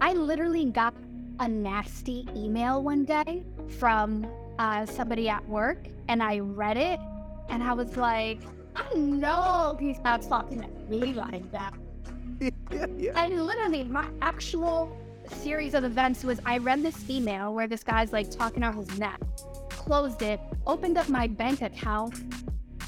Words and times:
I 0.00 0.14
literally 0.14 0.64
got 0.64 0.94
a 1.40 1.48
nasty 1.48 2.26
email 2.34 2.82
one 2.82 3.04
day 3.04 3.44
from 3.78 4.26
uh, 4.58 4.86
somebody 4.86 5.28
at 5.28 5.46
work, 5.46 5.86
and 6.08 6.22
I 6.22 6.38
read 6.38 6.78
it, 6.78 6.98
and 7.50 7.62
I 7.62 7.74
was 7.74 7.96
like, 7.98 8.40
I 8.74 8.94
know 8.94 9.76
he's 9.78 9.98
not 10.00 10.22
talking 10.22 10.62
to 10.62 10.68
me 10.88 11.12
like 11.12 11.50
that. 11.52 11.74
yeah, 12.40 12.50
yeah. 12.96 13.22
And 13.24 13.44
literally, 13.44 13.84
my 13.84 14.06
actual 14.22 14.96
series 15.28 15.74
of 15.74 15.84
events 15.84 16.24
was 16.24 16.40
I 16.46 16.56
read 16.58 16.82
this 16.82 17.08
email 17.10 17.52
where 17.52 17.66
this 17.66 17.84
guy's 17.84 18.12
like 18.12 18.30
talking 18.30 18.62
out 18.62 18.74
his 18.74 18.98
neck, 18.98 19.20
closed 19.68 20.22
it, 20.22 20.40
opened 20.66 20.96
up 20.96 21.10
my 21.10 21.26
bank 21.26 21.60
account, 21.60 22.14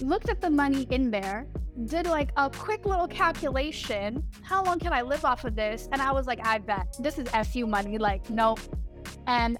looked 0.00 0.30
at 0.30 0.40
the 0.40 0.50
money 0.50 0.86
in 0.90 1.10
there, 1.10 1.46
did 1.86 2.06
like 2.06 2.30
a 2.36 2.50
quick 2.50 2.84
little 2.84 3.08
calculation. 3.08 4.22
How 4.42 4.62
long 4.62 4.78
can 4.78 4.92
I 4.92 5.02
live 5.02 5.24
off 5.24 5.44
of 5.44 5.54
this? 5.56 5.88
And 5.92 6.00
I 6.02 6.12
was 6.12 6.26
like, 6.26 6.44
I 6.46 6.58
bet 6.58 6.96
this 7.00 7.18
is 7.18 7.28
FU 7.48 7.66
money. 7.66 7.98
Like, 7.98 8.28
nope. 8.30 8.60
And 9.26 9.58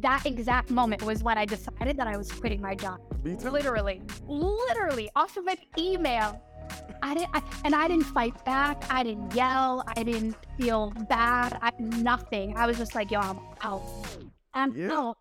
that 0.00 0.26
exact 0.26 0.70
moment 0.70 1.02
was 1.02 1.22
when 1.22 1.38
I 1.38 1.44
decided 1.44 1.96
that 1.96 2.06
I 2.06 2.16
was 2.16 2.30
quitting 2.30 2.60
my 2.60 2.74
job. 2.74 3.00
Me 3.24 3.36
too. 3.36 3.50
Literally, 3.50 4.02
literally 4.26 5.10
off 5.14 5.36
of 5.36 5.46
an 5.46 5.56
email. 5.78 6.40
I 7.02 7.14
didn't, 7.14 7.30
I, 7.34 7.42
and 7.64 7.74
I 7.74 7.86
didn't 7.88 8.04
fight 8.06 8.42
back. 8.44 8.84
I 8.90 9.02
didn't 9.02 9.34
yell. 9.34 9.84
I 9.96 10.02
didn't 10.02 10.36
feel 10.58 10.90
bad. 11.08 11.58
I, 11.60 11.70
nothing. 11.78 12.56
I 12.56 12.66
was 12.66 12.78
just 12.78 12.94
like, 12.94 13.10
yo, 13.10 13.20
I'm 13.20 13.38
out. 13.62 13.82
I'm 14.54 14.76
Yeah. 14.76 14.92
out. 14.92 15.18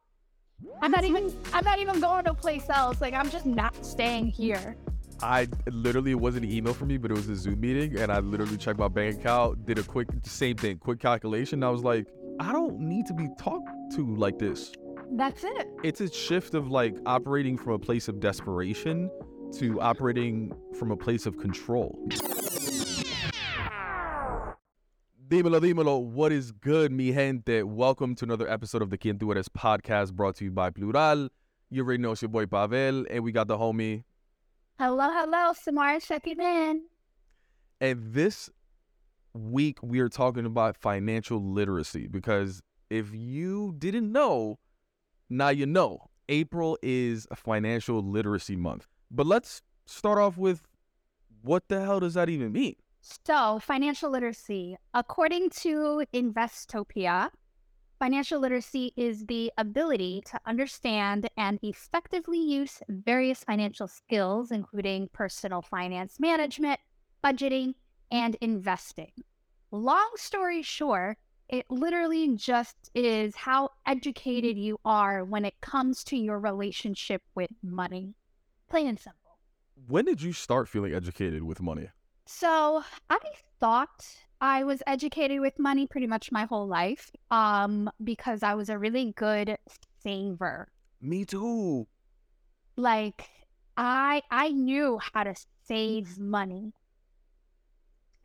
I'm 0.82 0.92
not 0.92 1.04
even. 1.04 1.34
I'm 1.52 1.66
not 1.66 1.80
even 1.80 2.00
going 2.00 2.24
to 2.26 2.32
a 2.32 2.34
place 2.34 2.70
else. 2.70 3.02
Like 3.02 3.14
I'm 3.14 3.30
just 3.30 3.46
not 3.46 3.86
staying 3.86 4.28
here. 4.28 4.78
I 5.24 5.48
literally 5.72 6.12
it 6.12 6.20
wasn't 6.20 6.44
an 6.44 6.52
email 6.52 6.74
for 6.74 6.86
me, 6.86 6.98
but 6.98 7.10
it 7.10 7.14
was 7.16 7.30
a 7.30 7.36
Zoom 7.38 7.62
meeting, 7.62 7.98
and 7.98 8.12
I 8.12 8.20
literally 8.20 8.58
checked 8.58 8.78
my 8.78 8.90
bank 8.90 9.22
account, 9.22 9.66
did 9.66 9.80
a 9.80 9.84
quick 9.84 10.10
same 10.24 10.58
thing, 10.58 10.80
quick 10.80 11.00
calculation. 11.00 11.64
I 11.64 11.70
was 11.70 11.82
like, 11.82 12.08
I 12.42 12.52
don't 12.52 12.78
need 12.78 13.06
to 13.06 13.14
be 13.14 13.30
talked 13.40 13.70
to 13.96 14.16
like 14.18 14.38
this. 14.38 14.74
That's 15.14 15.46
it. 15.46 15.70
It's 15.82 16.02
a 16.02 16.12
shift 16.12 16.56
of 16.56 16.70
like 16.70 16.98
operating 17.06 17.58
from 17.58 17.72
a 17.72 17.80
place 17.80 18.10
of 18.10 18.20
desperation 18.20 19.10
to 19.60 19.80
operating 19.80 20.52
from 20.78 20.92
a 20.92 20.98
place 20.98 21.26
of 21.26 21.38
control. 21.38 21.98
Dímelo, 25.30 25.62
dímelo, 25.62 26.04
what 26.04 26.34
is 26.34 26.52
good, 26.52 26.92
mi 26.92 27.14
gente? 27.14 27.64
Welcome 27.64 28.14
to 28.16 28.26
another 28.26 28.50
episode 28.50 28.82
of 28.82 28.90
the 28.90 28.98
Quien 28.98 29.18
Tú 29.18 29.32
Eres 29.32 29.48
podcast 29.48 30.12
brought 30.12 30.36
to 30.36 30.44
you 30.44 30.52
by 30.52 30.70
Plural. 30.70 31.30
You 31.70 31.84
already 31.84 32.04
know 32.04 32.12
it's 32.12 32.22
your 32.22 32.28
boy 32.28 32.46
Pabel, 32.46 33.06
and 33.10 33.24
we 33.24 33.32
got 33.32 33.48
the 33.48 33.58
homie 33.58 34.04
Hello, 34.80 35.08
hello, 35.12 35.54
Samara 35.54 36.02
checking 36.02 36.40
in. 36.40 36.86
And 37.80 38.14
this 38.14 38.50
week, 39.34 39.78
we 39.84 40.00
are 40.00 40.10
talking 40.10 40.46
about 40.46 40.76
financial 40.76 41.40
literacy 41.40 42.08
because 42.08 42.62
if 42.90 43.14
you 43.14 43.76
didn't 43.78 44.12
know, 44.12 44.58
now 45.30 45.50
you 45.50 45.68
know. 45.68 46.10
April 46.28 46.78
is 46.82 47.28
a 47.30 47.36
financial 47.36 48.02
literacy 48.02 48.56
month. 48.56 48.88
But 49.12 49.28
let's 49.28 49.62
start 49.86 50.18
off 50.18 50.38
with 50.38 50.64
what 51.44 51.68
the 51.68 51.82
hell 51.82 52.00
does 52.00 52.16
that 52.16 52.30
even 52.30 52.52
mean? 52.52 52.76
So, 53.02 53.60
financial 53.60 54.10
literacy, 54.10 54.78
according 54.94 55.50
to 55.62 56.06
Investopedia, 56.14 57.30
financial 58.00 58.40
literacy 58.40 58.94
is 58.96 59.26
the 59.26 59.52
ability 59.58 60.24
to 60.26 60.40
understand 60.46 61.28
and 61.38 61.60
effectively 61.62 62.40
use 62.40 62.82
various 62.90 63.44
financial 63.44 63.88
skills, 63.88 64.52
including 64.52 65.10
personal 65.14 65.62
finance 65.62 66.20
management, 66.20 66.80
budgeting, 67.24 67.74
and 68.12 68.36
investing. 68.42 69.12
Long 69.72 70.12
story 70.16 70.62
short, 70.62 71.18
it 71.50 71.66
literally 71.70 72.36
just 72.36 72.92
is 72.94 73.36
how 73.36 73.70
educated 73.86 74.58
you 74.58 74.80
are 74.86 75.24
when 75.24 75.46
it 75.46 75.60
comes 75.62 76.04
to 76.06 76.18
your 76.18 76.40
relationship 76.40 77.22
with 77.36 77.52
money. 77.62 78.16
Plain 78.70 78.88
and 78.88 79.00
simple. 79.00 79.20
When 79.88 80.06
did 80.06 80.22
you 80.22 80.34
start 80.34 80.70
feeling 80.70 80.94
educated 80.94 81.44
with 81.44 81.62
money? 81.62 81.90
So 82.26 82.84
I 83.10 83.20
thought 83.60 84.06
I 84.44 84.66
was 84.66 84.84
educated 84.86 85.40
with 85.40 85.58
money 85.58 85.88
pretty 85.88 86.06
much 86.06 86.30
my 86.30 86.44
whole 86.44 86.68
life, 86.68 87.10
um, 87.32 87.90
because 88.04 88.44
I 88.44 88.56
was 88.56 88.68
a 88.68 88.78
really 88.78 89.14
good 89.16 89.58
saver. 90.04 90.68
Me 91.02 91.24
too. 91.24 91.88
Like 92.76 93.30
I 93.78 94.22
I 94.30 94.50
knew 94.50 95.00
how 95.14 95.24
to 95.24 95.34
save 95.66 96.20
money. 96.20 96.74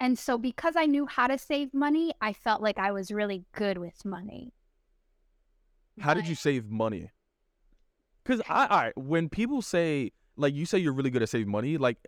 And 0.01 0.19
so 0.19 0.39
because 0.39 0.75
I 0.75 0.87
knew 0.87 1.07
how 1.07 1.29
to 1.29 1.39
save 1.39 1.73
money, 1.73 2.13
I 2.21 2.33
felt 2.33 2.63
like 2.63 2.79
I 2.79 2.91
was 2.91 3.13
really 3.13 3.45
good 3.53 3.79
with 3.79 4.05
money. 4.05 4.53
How 6.01 6.15
did 6.15 6.27
you 6.27 6.35
save 6.35 6.69
money? 6.69 7.13
Because 8.25 8.43
I, 8.49 8.65
I, 8.71 8.93
when 8.97 9.29
people 9.29 9.63
say, 9.63 10.13
like, 10.37 10.55
you 10.55 10.67
say 10.67 10.79
you're 10.79 10.93
really 10.93 11.11
good 11.11 11.23
at 11.23 11.29
saving 11.29 11.51
money, 11.51 11.79
like, 11.79 11.99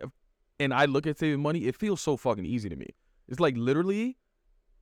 and 0.59 0.73
I 0.73 0.85
look 0.85 1.07
at 1.07 1.19
saving 1.19 1.41
money, 1.41 1.65
it 1.65 1.75
feels 1.75 1.99
so 1.99 2.15
fucking 2.15 2.45
easy 2.45 2.69
to 2.69 2.75
me. 2.77 2.87
It's 3.31 3.39
like 3.39 3.55
literally 3.57 4.17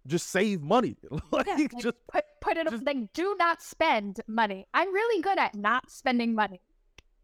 just 0.07 0.29
save 0.29 0.61
money. 0.61 0.97
like, 1.31 1.47
yeah, 1.47 1.55
like, 1.55 1.77
just, 1.79 1.95
put 2.11 2.25
put 2.41 2.57
it 2.57 2.67
just- 2.69 2.85
like 2.85 3.13
do 3.13 3.35
not 3.39 3.61
spend 3.61 4.19
money. 4.27 4.65
I'm 4.73 4.93
really 4.93 5.21
good 5.21 5.37
at 5.37 5.55
not 5.55 5.89
spending 5.89 6.35
money. 6.35 6.59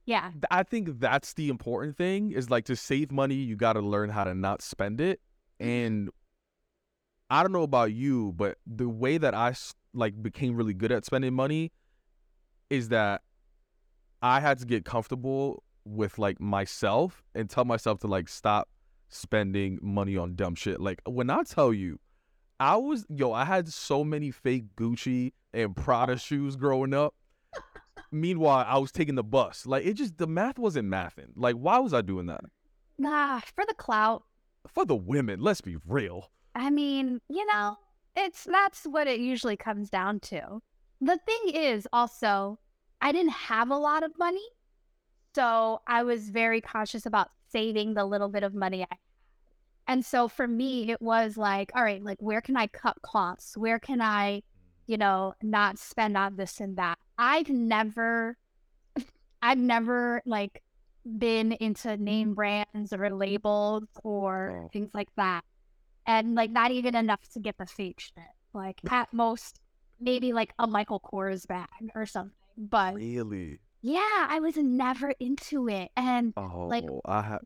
Yeah. 0.06 0.32
I 0.52 0.62
think 0.62 1.00
that's 1.00 1.34
the 1.34 1.50
important 1.50 1.98
thing 1.98 2.32
is 2.32 2.50
like 2.52 2.66
to 2.66 2.76
save 2.76 3.12
money, 3.12 3.36
you 3.36 3.56
got 3.56 3.74
to 3.74 3.82
learn 3.82 4.10
how 4.10 4.24
to 4.24 4.36
not 4.36 4.62
spend 4.62 5.02
it. 5.02 5.20
Mm-hmm. 5.60 5.72
And 5.72 6.10
I 7.32 7.42
don't 7.42 7.52
know 7.52 7.64
about 7.64 7.92
you, 7.92 8.34
but 8.34 8.60
the 8.68 8.88
way 8.88 9.18
that 9.18 9.34
I 9.34 9.56
like 9.96 10.22
became 10.22 10.56
really 10.56 10.76
good 10.76 10.92
at 10.92 11.06
spending 11.06 11.34
money 11.34 11.72
is 12.70 12.90
that 12.90 13.22
I 14.22 14.40
had 14.40 14.60
to 14.60 14.66
get 14.66 14.86
comfortable 14.86 15.64
with 15.86 16.20
like 16.20 16.40
myself 16.40 17.24
and 17.34 17.50
tell 17.50 17.66
myself 17.66 18.00
to 18.02 18.08
like 18.08 18.30
stop 18.30 18.70
spending 19.10 19.80
money 19.82 20.18
on 20.18 20.36
dumb 20.36 20.56
shit. 20.56 20.80
Like 20.80 21.02
when 21.06 21.30
I 21.30 21.44
tell 21.44 21.74
you, 21.74 22.00
I 22.60 22.76
was 22.78 23.06
yo, 23.10 23.34
I 23.34 23.46
had 23.46 23.68
so 23.68 24.04
many 24.04 24.32
fake 24.32 24.76
Gucci 24.76 25.34
and 25.54 25.76
Prada 25.76 26.18
shoes 26.18 26.56
growing 26.56 26.94
up. 26.94 27.14
Meanwhile, 28.12 28.66
I 28.68 28.78
was 28.78 28.92
taking 28.92 29.16
the 29.16 29.24
bus. 29.24 29.66
Like 29.66 29.86
it 29.86 29.94
just 29.94 30.18
the 30.18 30.28
math 30.28 30.58
wasn't 30.58 30.90
mathing. 30.90 31.32
Like 31.36 31.56
why 31.56 31.80
was 31.80 31.94
I 31.94 32.02
doing 32.02 32.28
that? 32.28 32.42
Nah, 32.98 33.42
for 33.56 33.66
the 33.68 33.74
clout. 33.74 34.24
For 34.68 34.86
the 34.86 34.96
women, 34.96 35.42
let's 35.42 35.62
be 35.62 35.78
real. 35.88 36.32
I 36.56 36.70
mean, 36.70 37.22
you 37.30 37.46
know, 37.46 37.78
it's 38.16 38.46
that's 38.46 38.86
what 38.86 39.08
it 39.08 39.20
usually 39.20 39.58
comes 39.58 39.90
down 39.90 40.20
to. 40.22 40.62
The 41.02 41.20
thing 41.26 41.54
is 41.54 41.88
also, 41.92 42.58
I 43.02 43.12
didn't 43.12 43.34
have 43.34 43.70
a 43.70 43.78
lot 43.78 44.04
of 44.04 44.18
money. 44.18 44.48
So 45.36 45.82
I 45.86 46.04
was 46.04 46.30
very 46.30 46.62
conscious 46.62 47.06
about 47.06 47.30
saving 47.56 47.94
the 47.94 48.04
little 48.04 48.28
bit 48.28 48.44
of 48.44 48.54
money 48.54 48.84
I. 48.84 48.96
And 49.88 50.04
so 50.04 50.28
for 50.28 50.46
me, 50.46 50.92
it 50.92 51.02
was 51.02 51.38
like, 51.38 51.72
all 51.74 51.84
right, 51.84 52.04
like 52.04 52.18
where 52.20 52.42
can 52.42 52.58
I 52.58 52.68
cut 52.68 53.02
costs? 53.02 53.56
Where 53.56 53.80
can 53.80 54.02
I, 54.02 54.42
you 54.88 54.98
know, 54.98 55.36
not 55.42 55.80
spend 55.80 56.18
on 56.18 56.36
this 56.36 56.60
and 56.60 56.76
that? 56.78 56.98
I've 57.18 57.50
never 57.50 58.38
I've 59.42 59.58
never 59.58 60.22
like 60.26 60.64
been 61.18 61.54
into 61.54 61.96
name 61.96 62.30
mm-hmm. 62.30 62.34
brands 62.34 62.92
or 62.92 63.10
labels 63.10 63.86
or 64.04 64.66
Oh. 64.66 64.70
things 64.74 64.90
like 64.94 65.10
that 65.16 65.44
and 66.06 66.36
like 66.36 66.52
not 66.52 66.72
even 66.72 66.96
enough 66.96 67.22
to 67.30 67.40
get 67.40 67.58
the 67.58 67.66
fake 67.66 68.02
shit. 68.02 68.34
Like 68.54 68.80
at 68.92 69.14
most, 69.14 69.62
maybe 70.00 70.34
like 70.34 70.54
a 70.60 70.68
Michael 70.68 71.00
Kors 71.00 71.48
bag 71.48 71.70
or 71.94 72.06
something. 72.06 72.34
But 72.58 72.96
Really? 72.96 73.60
Yeah, 73.88 74.28
I 74.30 74.40
was 74.40 74.58
never 74.58 75.14
into 75.20 75.68
it, 75.70 75.90
and 75.96 76.34
Oh, 76.38 76.68
Like- 76.70 76.86
I 77.06 77.22
had, 77.22 77.40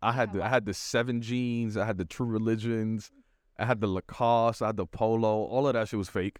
I 0.00 0.12
had 0.12 0.32
the, 0.32 0.42
I 0.44 0.48
had 0.48 0.64
the 0.66 0.74
seven 0.74 1.20
jeans. 1.20 1.76
I 1.76 1.84
had 1.84 1.98
the 1.98 2.04
True 2.04 2.26
Religions. 2.26 3.10
I 3.58 3.64
had 3.66 3.80
the 3.80 3.86
Lacoste. 3.86 4.62
I 4.62 4.66
had 4.66 4.76
the 4.76 4.86
Polo. 4.86 5.44
All 5.44 5.66
of 5.68 5.74
that 5.74 5.88
shit 5.88 5.98
was 5.98 6.08
fake. 6.08 6.38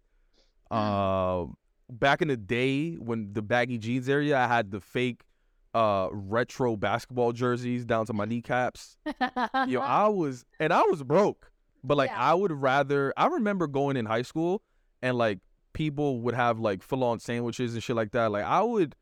Uh, 0.71 1.47
back 1.91 2.23
in 2.23 2.29
the 2.29 2.37
day 2.37 2.95
when 2.95 3.33
the 3.33 3.43
baggy 3.43 3.79
jeans 3.79 4.09
area, 4.09 4.37
I 4.39 4.47
had 4.47 4.71
the 4.71 4.81
fake, 4.81 5.23
uh, 5.75 6.09
retro 6.13 6.77
basketball 6.77 7.33
jerseys 7.33 7.85
down 7.85 8.07
to 8.07 8.13
my 8.13 8.25
kneecaps. 8.25 8.97
Yo, 9.67 9.81
I 9.83 10.09
was, 10.09 10.45
and 10.61 10.73
I 10.73 10.83
was 10.83 11.03
broke, 11.03 11.51
but 11.83 11.97
like 11.97 12.11
Yeah. 12.11 12.21
I 12.31 12.35
would 12.35 12.53
rather. 12.53 13.13
I 13.17 13.27
remember 13.27 13.67
going 13.67 13.97
in 13.97 14.07
high 14.07 14.23
school 14.23 14.63
and 15.03 15.17
like 15.19 15.39
people 15.75 16.21
would 16.23 16.35
have 16.35 16.59
like 16.59 16.83
full 16.83 17.05
on 17.05 17.19
sandwiches 17.21 17.75
and 17.75 17.83
shit 17.83 17.95
like 17.97 18.13
that. 18.13 18.31
Like 18.33 18.45
I 18.45 18.63
would 18.63 18.97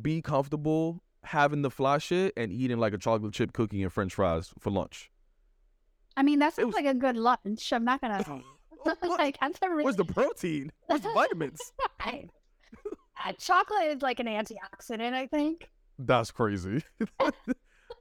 be 0.00 0.22
comfortable 0.22 1.02
having 1.24 1.60
the 1.62 1.70
fly 1.70 1.98
shit 1.98 2.32
and 2.36 2.50
eating 2.50 2.78
like 2.78 2.94
a 2.94 2.98
chocolate 2.98 3.34
chip 3.34 3.52
cookie 3.52 3.82
and 3.82 3.92
French 3.92 4.14
fries 4.14 4.50
for 4.58 4.70
lunch. 4.70 5.10
I 6.16 6.22
mean 6.22 6.38
that 6.38 6.54
sounds 6.54 6.66
was- 6.68 6.74
like 6.76 6.86
a 6.86 6.94
good 6.94 7.16
lunch. 7.16 7.72
I'm 7.72 7.84
not 7.84 8.00
gonna 8.00 8.24
like 9.18 9.36
a 9.42 9.68
really 9.68 9.84
Where's 9.84 9.96
the 9.96 10.04
protein? 10.06 10.72
Where's 10.86 11.02
the 11.02 11.12
vitamins? 11.12 11.60
I- 12.00 12.28
uh, 13.22 13.32
chocolate 13.38 13.88
is 13.88 14.00
like 14.00 14.18
an 14.18 14.26
antioxidant, 14.26 15.12
I 15.12 15.26
think. 15.26 15.68
That's 15.98 16.30
crazy. 16.30 16.82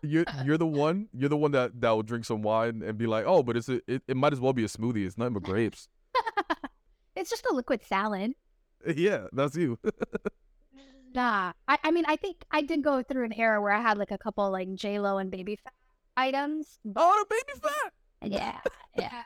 you're 0.02 0.24
you're 0.46 0.58
the 0.58 0.66
one. 0.66 1.10
You're 1.14 1.28
the 1.28 1.36
one 1.36 1.52
that 1.52 1.82
that 1.82 1.90
will 1.90 2.04
drink 2.04 2.24
some 2.24 2.42
wine 2.42 2.82
and 2.86 2.98
be 2.98 3.06
like, 3.06 3.26
oh, 3.28 3.44
but 3.44 3.58
it's 3.58 3.68
a, 3.68 3.82
it, 3.86 4.02
it 4.08 4.16
might 4.16 4.32
as 4.32 4.40
well 4.40 4.54
be 4.54 4.64
a 4.64 4.68
smoothie. 4.68 5.06
It's 5.06 5.18
nothing 5.18 5.34
but 5.34 5.44
grapes. 5.44 5.90
It's 7.20 7.30
just 7.30 7.46
a 7.46 7.54
liquid 7.54 7.84
salad. 7.84 8.34
Yeah, 8.96 9.28
that's 9.34 9.56
you. 9.56 9.78
Nah, 11.14 11.54
I, 11.68 11.78
I 11.84 11.92
mean, 11.92 12.06
I 12.08 12.16
think 12.18 12.46
I 12.52 12.62
did 12.62 12.84
go 12.84 13.02
through 13.02 13.26
an 13.26 13.34
era 13.34 13.62
where 13.62 13.72
I 13.72 13.82
had 13.82 13.98
like 13.98 14.12
a 14.12 14.18
couple 14.18 14.50
like 14.52 14.74
J 14.76 15.00
Lo 15.00 15.18
and 15.18 15.32
Baby 15.32 15.56
Phat 15.56 15.74
items. 16.16 16.80
oh, 16.96 17.26
the 17.28 17.36
Baby 17.36 17.60
Phat. 17.64 18.32
Yeah, 18.32 18.60
yeah. 18.96 19.24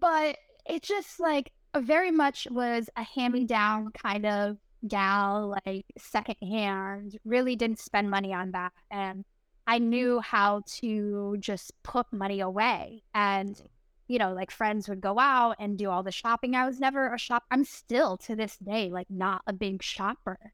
But 0.00 0.36
it 0.66 0.82
just 0.82 1.18
like 1.18 1.50
very 1.76 2.10
much 2.10 2.46
was 2.50 2.88
a 2.96 3.02
hand 3.02 3.48
down 3.48 3.90
kind 3.90 4.24
of 4.24 4.56
gal, 4.86 5.58
like 5.66 5.84
secondhand. 5.98 7.18
Really 7.24 7.56
didn't 7.56 7.80
spend 7.80 8.08
money 8.08 8.32
on 8.32 8.52
that, 8.52 8.72
and 8.90 9.24
I 9.66 9.78
knew 9.78 10.20
how 10.20 10.62
to 10.80 11.36
just 11.40 11.72
put 11.82 12.06
money 12.12 12.40
away. 12.40 13.02
And 13.14 13.60
you 14.08 14.18
know, 14.18 14.32
like 14.32 14.50
friends 14.50 14.88
would 14.88 15.00
go 15.00 15.18
out 15.18 15.56
and 15.58 15.78
do 15.78 15.90
all 15.90 16.02
the 16.02 16.12
shopping. 16.12 16.54
I 16.54 16.66
was 16.66 16.80
never 16.80 17.12
a 17.12 17.18
shop. 17.18 17.44
I'm 17.50 17.64
still 17.64 18.16
to 18.18 18.36
this 18.36 18.56
day 18.58 18.90
like 18.90 19.10
not 19.10 19.42
a 19.46 19.52
big 19.52 19.82
shopper. 19.82 20.52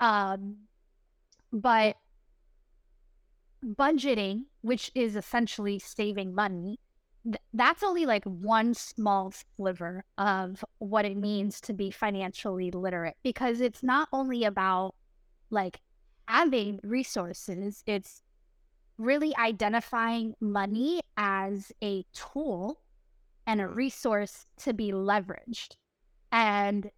Um, 0.00 0.56
but 1.52 1.96
budgeting, 3.64 4.44
which 4.62 4.90
is 4.94 5.16
essentially 5.16 5.78
saving 5.78 6.34
money, 6.34 6.78
th- 7.24 7.36
that's 7.52 7.82
only 7.82 8.06
like 8.06 8.24
one 8.24 8.74
small 8.74 9.32
sliver 9.56 10.04
of 10.18 10.64
what 10.78 11.04
it 11.04 11.16
means 11.16 11.60
to 11.62 11.72
be 11.72 11.90
financially 11.90 12.70
literate 12.70 13.16
because 13.22 13.60
it's 13.60 13.82
not 13.82 14.08
only 14.12 14.44
about 14.44 14.94
like 15.50 15.80
having 16.26 16.80
resources, 16.82 17.82
it's 17.86 18.22
really 19.00 19.34
identifying 19.36 20.34
money 20.40 21.00
as 21.16 21.72
a 21.82 22.04
tool 22.12 22.80
and 23.46 23.60
a 23.60 23.66
resource 23.66 24.46
to 24.58 24.74
be 24.74 24.92
leveraged. 24.92 25.76
And 26.30 26.90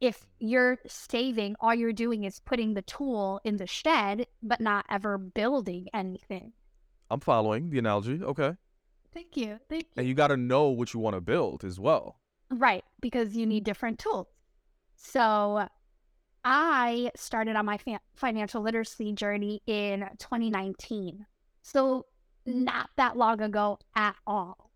if 0.00 0.26
you're 0.38 0.78
saving, 0.86 1.56
all 1.60 1.74
you're 1.74 1.92
doing 1.92 2.24
is 2.24 2.38
putting 2.38 2.74
the 2.74 2.82
tool 2.82 3.40
in 3.44 3.56
the 3.56 3.66
shed, 3.66 4.26
but 4.42 4.60
not 4.60 4.84
ever 4.90 5.18
building 5.18 5.88
anything. 5.92 6.52
I'm 7.10 7.20
following 7.20 7.70
the 7.70 7.78
analogy. 7.78 8.22
Okay. 8.22 8.54
Thank 9.14 9.36
you. 9.36 9.58
Thank 9.68 9.84
you. 9.84 9.90
And 9.96 10.06
you 10.06 10.14
got 10.14 10.28
to 10.28 10.36
know 10.36 10.68
what 10.68 10.92
you 10.92 11.00
want 11.00 11.14
to 11.14 11.20
build 11.20 11.64
as 11.64 11.80
well. 11.80 12.20
Right, 12.50 12.84
because 13.00 13.36
you 13.36 13.46
need 13.46 13.64
different 13.64 13.98
tools. 13.98 14.26
So 14.96 15.66
I 16.44 17.10
started 17.16 17.56
on 17.56 17.66
my 17.66 17.78
fa- 17.78 18.00
financial 18.14 18.62
literacy 18.62 19.12
journey 19.12 19.62
in 19.66 20.00
2019. 20.18 21.26
So 21.72 22.06
not 22.46 22.90
that 22.96 23.16
long 23.16 23.42
ago 23.42 23.78
at 23.94 24.16
all. 24.26 24.70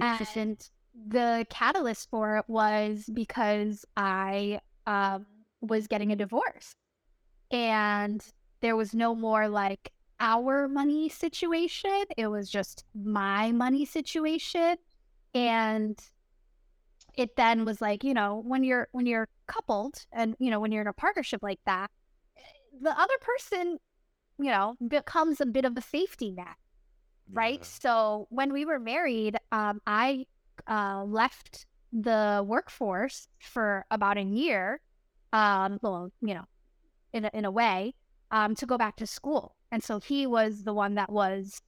And 0.00 0.68
the 1.08 1.46
catalyst 1.50 2.08
for 2.08 2.38
it 2.38 2.44
was 2.48 3.10
because 3.12 3.84
I 3.96 4.60
um, 4.86 5.26
was 5.60 5.86
getting 5.86 6.12
a 6.12 6.16
divorce 6.16 6.74
and 7.50 8.24
there 8.60 8.74
was 8.74 8.94
no 8.94 9.14
more 9.14 9.48
like 9.48 9.92
our 10.18 10.66
money 10.66 11.08
situation. 11.08 12.04
It 12.16 12.28
was 12.28 12.48
just 12.48 12.84
my 12.94 13.52
money 13.52 13.84
situation. 13.84 14.76
And 15.34 15.98
it 17.16 17.36
then 17.36 17.64
was 17.64 17.80
like, 17.80 18.02
you 18.02 18.14
know, 18.14 18.42
when 18.44 18.64
you're 18.64 18.88
when 18.92 19.06
you're 19.06 19.28
coupled 19.46 20.06
and 20.10 20.36
you 20.38 20.50
know, 20.50 20.58
when 20.58 20.72
you're 20.72 20.82
in 20.82 20.88
a 20.88 20.92
partnership 20.92 21.42
like 21.42 21.60
that, 21.66 21.90
the 22.80 22.98
other 22.98 23.14
person, 23.20 23.78
you 24.38 24.50
know, 24.50 24.76
becomes 24.86 25.40
a 25.40 25.46
bit 25.46 25.64
of 25.64 25.76
a 25.76 25.82
safety 25.82 26.30
net 26.30 26.56
right? 27.32 27.60
Yeah. 27.60 27.66
So 27.80 28.26
when 28.30 28.52
we 28.52 28.64
were 28.64 28.78
married, 28.78 29.38
um, 29.52 29.80
I 29.86 30.26
uh, 30.68 31.04
left 31.04 31.66
the 31.92 32.44
workforce 32.46 33.28
for 33.40 33.84
about 33.90 34.18
a 34.18 34.22
year, 34.22 34.80
um, 35.32 35.78
well, 35.82 36.10
you 36.20 36.34
know, 36.34 36.44
in 37.12 37.24
a, 37.24 37.30
in 37.32 37.44
a 37.44 37.50
way, 37.50 37.94
um, 38.30 38.54
to 38.56 38.66
go 38.66 38.76
back 38.76 38.96
to 38.96 39.06
school. 39.06 39.54
And 39.70 39.82
so 39.82 40.00
he 40.00 40.26
was 40.26 40.64
the 40.64 40.74
one 40.74 40.94
that 40.96 41.10
was, 41.10 41.60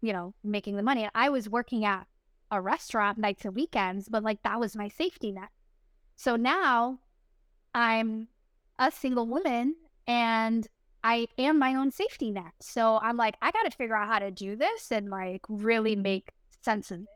you 0.00 0.12
know, 0.12 0.34
making 0.42 0.76
the 0.76 0.82
money. 0.82 1.08
I 1.14 1.28
was 1.28 1.48
working 1.48 1.84
at 1.84 2.06
a 2.50 2.60
restaurant 2.60 3.18
nights 3.18 3.44
and 3.44 3.54
weekends, 3.54 4.08
but 4.08 4.22
like 4.22 4.42
that 4.42 4.60
was 4.60 4.76
my 4.76 4.88
safety 4.88 5.32
net. 5.32 5.48
So 6.16 6.36
now 6.36 7.00
I'm 7.74 8.28
a 8.78 8.90
single 8.90 9.26
woman 9.26 9.74
and 10.06 10.66
I 11.06 11.28
am 11.38 11.60
my 11.60 11.76
own 11.76 11.92
safety 11.92 12.32
net. 12.32 12.52
So 12.60 12.98
I'm 13.00 13.16
like, 13.16 13.36
I 13.40 13.52
got 13.52 13.62
to 13.62 13.70
figure 13.70 13.94
out 13.94 14.08
how 14.08 14.18
to 14.18 14.32
do 14.32 14.56
this 14.56 14.90
and 14.90 15.08
like 15.08 15.40
really 15.48 15.94
make 15.94 16.32
sense 16.62 16.90
of 16.90 17.02
it. 17.02 17.06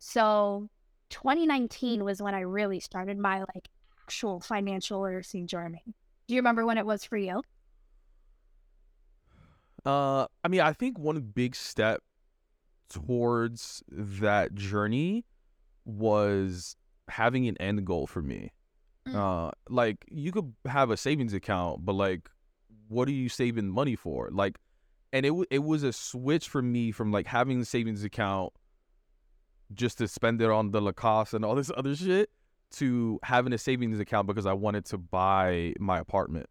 So 0.00 0.68
2019 1.10 2.02
was 2.02 2.20
when 2.20 2.34
I 2.34 2.40
really 2.40 2.80
started 2.80 3.16
my 3.16 3.38
like 3.54 3.68
actual 4.02 4.40
financial 4.40 5.02
literacy 5.02 5.44
journey. 5.44 5.84
Do 6.26 6.34
you 6.34 6.40
remember 6.40 6.66
when 6.66 6.78
it 6.78 6.84
was 6.84 7.04
for 7.04 7.16
you? 7.16 7.42
Uh, 9.86 10.26
I 10.42 10.48
mean, 10.48 10.60
I 10.60 10.72
think 10.72 10.98
one 10.98 11.20
big 11.20 11.54
step 11.54 12.02
towards 12.90 13.84
that 13.88 14.56
journey 14.56 15.24
was 15.84 16.74
having 17.06 17.46
an 17.46 17.56
end 17.58 17.86
goal 17.86 18.08
for 18.08 18.20
me. 18.20 18.50
Mm. 19.06 19.14
Uh, 19.14 19.52
like 19.68 20.04
you 20.10 20.32
could 20.32 20.52
have 20.66 20.90
a 20.90 20.96
savings 20.96 21.34
account, 21.34 21.84
but 21.84 21.92
like, 21.92 22.28
what 22.88 23.08
are 23.08 23.12
you 23.12 23.28
saving 23.28 23.68
money 23.68 23.96
for? 23.96 24.28
Like, 24.32 24.58
and 25.12 25.24
it 25.24 25.30
w- 25.30 25.46
it 25.50 25.62
was 25.62 25.82
a 25.82 25.92
switch 25.92 26.48
for 26.48 26.62
me 26.62 26.92
from 26.92 27.12
like 27.12 27.26
having 27.26 27.60
a 27.60 27.64
savings 27.64 28.04
account 28.04 28.52
just 29.72 29.98
to 29.98 30.08
spend 30.08 30.40
it 30.40 30.50
on 30.50 30.70
the 30.70 30.80
Lacoste 30.80 31.34
and 31.34 31.44
all 31.44 31.54
this 31.54 31.70
other 31.76 31.94
shit 31.94 32.30
to 32.70 33.18
having 33.22 33.52
a 33.52 33.58
savings 33.58 34.00
account 34.00 34.26
because 34.26 34.46
I 34.46 34.52
wanted 34.52 34.84
to 34.86 34.98
buy 34.98 35.74
my 35.78 35.98
apartment. 35.98 36.46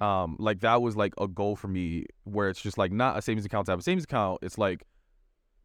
Um, 0.00 0.36
like 0.38 0.60
that 0.60 0.80
was 0.80 0.96
like 0.96 1.12
a 1.18 1.26
goal 1.26 1.56
for 1.56 1.68
me 1.68 2.06
where 2.24 2.48
it's 2.48 2.60
just 2.60 2.78
like 2.78 2.92
not 2.92 3.18
a 3.18 3.22
savings 3.22 3.44
account 3.44 3.66
to 3.66 3.72
have 3.72 3.80
a 3.80 3.82
savings 3.82 4.04
account. 4.04 4.38
It's 4.42 4.58
like 4.58 4.84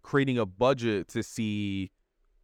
creating 0.02 0.38
a 0.38 0.46
budget 0.46 1.08
to 1.10 1.24
see 1.24 1.92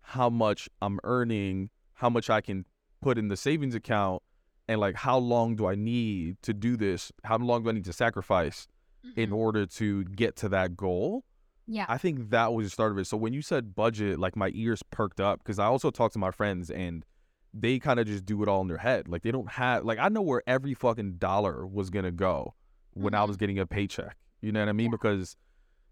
how 0.01 0.29
much 0.29 0.69
I'm 0.81 0.99
earning, 1.03 1.69
how 1.93 2.09
much 2.09 2.29
I 2.29 2.41
can 2.41 2.65
put 3.01 3.17
in 3.17 3.27
the 3.27 3.37
savings 3.37 3.73
account, 3.73 4.21
and 4.67 4.79
like 4.79 4.95
how 4.95 5.17
long 5.17 5.55
do 5.55 5.67
I 5.67 5.75
need 5.75 6.41
to 6.43 6.53
do 6.53 6.77
this? 6.77 7.11
How 7.23 7.37
long 7.37 7.63
do 7.63 7.69
I 7.69 7.73
need 7.73 7.85
to 7.85 7.93
sacrifice 7.93 8.67
in 9.15 9.29
mm-hmm. 9.29 9.33
order 9.33 9.65
to 9.65 10.03
get 10.05 10.35
to 10.37 10.49
that 10.49 10.77
goal? 10.77 11.25
Yeah. 11.67 11.85
I 11.87 11.97
think 11.97 12.29
that 12.31 12.53
was 12.53 12.65
the 12.65 12.69
start 12.69 12.91
of 12.91 12.97
it. 12.97 13.05
So 13.05 13.17
when 13.17 13.33
you 13.33 13.41
said 13.41 13.75
budget, 13.75 14.19
like 14.19 14.35
my 14.35 14.51
ears 14.53 14.83
perked 14.83 15.19
up 15.19 15.39
because 15.39 15.59
I 15.59 15.65
also 15.65 15.91
talked 15.91 16.13
to 16.13 16.19
my 16.19 16.31
friends 16.31 16.69
and 16.69 17.05
they 17.53 17.79
kind 17.79 17.99
of 17.99 18.07
just 18.07 18.25
do 18.25 18.41
it 18.43 18.49
all 18.49 18.61
in 18.61 18.67
their 18.67 18.77
head. 18.77 19.07
Like 19.07 19.21
they 19.21 19.31
don't 19.31 19.51
have 19.51 19.85
like 19.85 19.99
I 19.99 20.09
know 20.09 20.21
where 20.21 20.43
every 20.47 20.73
fucking 20.73 21.13
dollar 21.17 21.65
was 21.65 21.89
gonna 21.89 22.11
go 22.11 22.55
when 22.93 23.13
I 23.13 23.23
was 23.23 23.35
mm-hmm. 23.35 23.39
getting 23.41 23.59
a 23.59 23.65
paycheck. 23.65 24.17
You 24.41 24.51
know 24.51 24.59
what 24.59 24.69
I 24.69 24.73
mean? 24.73 24.87
Yeah. 24.87 24.91
Because 24.91 25.37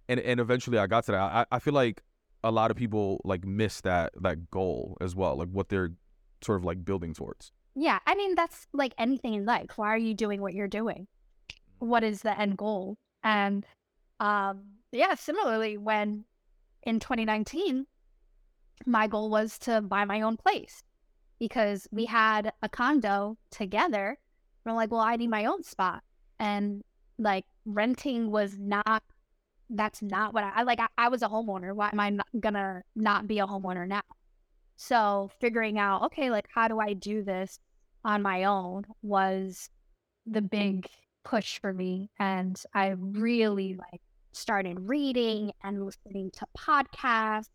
and 0.10 0.19
and 0.19 0.39
eventually 0.39 0.77
I 0.77 0.88
got 0.88 1.05
to 1.05 1.12
that. 1.13 1.19
I, 1.19 1.45
I 1.51 1.60
feel 1.60 1.74
like 1.74 2.01
a 2.43 2.51
lot 2.51 2.72
of 2.72 2.77
people 2.77 3.22
like 3.24 3.45
miss 3.45 3.81
that 3.81 4.13
that 4.22 4.50
goal 4.50 4.98
as 5.00 5.15
well, 5.15 5.38
like 5.38 5.50
what 5.50 5.69
they're 5.69 5.91
sort 6.41 6.60
of 6.60 6.65
like 6.65 6.84
building 6.84 7.13
towards. 7.13 7.51
Yeah, 7.75 7.99
I 8.05 8.15
mean 8.15 8.35
that's 8.35 8.67
like 8.73 8.93
anything 8.97 9.33
in 9.33 9.45
life. 9.45 9.71
Why 9.77 9.87
are 9.89 9.97
you 9.97 10.13
doing 10.13 10.41
what 10.41 10.53
you're 10.53 10.67
doing? 10.67 11.07
What 11.79 12.03
is 12.03 12.21
the 12.21 12.37
end 12.39 12.57
goal? 12.57 12.97
And 13.23 13.65
um 14.19 14.63
yeah, 14.91 15.15
similarly 15.15 15.77
when 15.77 16.25
in 16.83 16.99
2019 16.99 17.85
my 18.85 19.07
goal 19.07 19.29
was 19.29 19.57
to 19.59 19.81
buy 19.81 20.05
my 20.05 20.21
own 20.21 20.37
place 20.37 20.83
because 21.39 21.87
we 21.91 22.05
had 22.05 22.53
a 22.61 22.69
condo 22.69 23.37
together. 23.51 24.17
We're 24.65 24.73
like, 24.73 24.91
well, 24.91 25.01
I 25.01 25.15
need 25.15 25.29
my 25.29 25.45
own 25.45 25.63
spot. 25.63 26.03
And 26.39 26.83
like 27.17 27.45
renting 27.65 28.31
was 28.31 28.57
not 28.57 29.03
that's 29.69 30.01
not 30.01 30.33
what 30.33 30.43
I, 30.43 30.51
I 30.57 30.63
like 30.63 30.79
I, 30.79 30.87
I 30.97 31.07
was 31.07 31.21
a 31.21 31.29
homeowner. 31.29 31.73
Why 31.73 31.89
am 31.91 31.99
I 31.99 32.09
not 32.09 32.27
gonna 32.39 32.83
not 32.95 33.27
be 33.27 33.39
a 33.39 33.47
homeowner 33.47 33.87
now? 33.87 34.01
So 34.83 35.29
figuring 35.39 35.77
out, 35.77 36.01
okay, 36.05 36.31
like 36.31 36.47
how 36.51 36.67
do 36.67 36.79
I 36.79 36.93
do 36.93 37.23
this 37.23 37.59
on 38.03 38.23
my 38.23 38.45
own 38.45 38.83
was 39.03 39.69
the 40.25 40.41
big 40.41 40.88
push 41.23 41.59
for 41.59 41.71
me. 41.71 42.09
And 42.17 42.59
I 42.73 42.95
really 42.97 43.75
like 43.75 44.01
started 44.31 44.89
reading 44.89 45.51
and 45.63 45.85
listening 45.85 46.31
to 46.31 46.47
podcasts. 46.57 47.50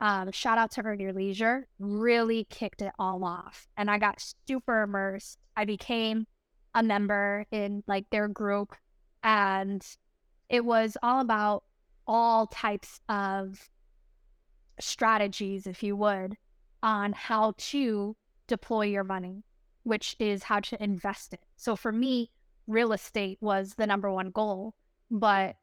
Um, 0.00 0.32
shout 0.32 0.58
out 0.58 0.72
to 0.72 0.82
Earn 0.84 0.98
Your 0.98 1.12
Leisure, 1.12 1.68
really 1.78 2.48
kicked 2.50 2.82
it 2.82 2.92
all 2.98 3.24
off. 3.24 3.68
And 3.76 3.88
I 3.88 3.98
got 3.98 4.20
super 4.48 4.82
immersed. 4.82 5.38
I 5.56 5.66
became 5.66 6.26
a 6.74 6.82
member 6.82 7.46
in 7.52 7.84
like 7.86 8.10
their 8.10 8.26
group 8.26 8.74
and 9.22 9.86
it 10.48 10.64
was 10.64 10.96
all 11.00 11.20
about 11.20 11.62
all 12.08 12.48
types 12.48 13.00
of 13.08 13.70
strategies, 14.80 15.68
if 15.68 15.84
you 15.84 15.94
would, 15.94 16.36
on 16.82 17.12
how 17.12 17.54
to 17.56 18.16
deploy 18.46 18.86
your 18.86 19.04
money, 19.04 19.44
which 19.82 20.16
is 20.18 20.44
how 20.44 20.60
to 20.60 20.82
invest 20.82 21.32
it. 21.32 21.40
So 21.56 21.76
for 21.76 21.92
me, 21.92 22.30
real 22.66 22.92
estate 22.92 23.38
was 23.40 23.74
the 23.74 23.86
number 23.86 24.10
one 24.10 24.30
goal, 24.30 24.74
but 25.10 25.56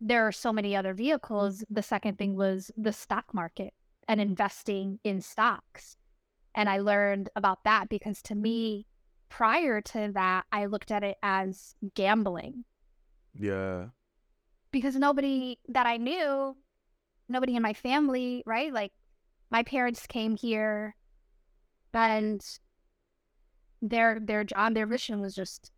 there 0.00 0.26
are 0.26 0.32
so 0.32 0.52
many 0.52 0.76
other 0.76 0.94
vehicles. 0.94 1.64
The 1.68 1.82
second 1.82 2.18
thing 2.18 2.36
was 2.36 2.70
the 2.76 2.92
stock 2.92 3.34
market 3.34 3.74
and 4.06 4.20
investing 4.20 5.00
in 5.04 5.20
stocks. 5.20 5.96
And 6.54 6.68
I 6.68 6.78
learned 6.78 7.30
about 7.36 7.64
that 7.64 7.88
because 7.88 8.22
to 8.22 8.34
me, 8.34 8.86
prior 9.28 9.80
to 9.80 10.10
that, 10.14 10.44
I 10.52 10.66
looked 10.66 10.90
at 10.90 11.04
it 11.04 11.18
as 11.22 11.74
gambling 11.94 12.64
Yeah. 13.34 13.88
because 14.70 14.96
nobody 14.96 15.58
that 15.68 15.86
I 15.86 15.96
knew, 15.98 16.56
nobody 17.28 17.56
in 17.56 17.62
my 17.62 17.74
family, 17.74 18.42
right? 18.46 18.72
Like 18.72 18.92
my 19.50 19.62
parents 19.62 20.06
came 20.06 20.36
here 20.36 20.94
and 21.94 22.44
their 23.80 24.18
their 24.20 24.44
job, 24.44 24.74
their 24.74 24.86
mission 24.86 25.20
was 25.20 25.34
just 25.34 25.70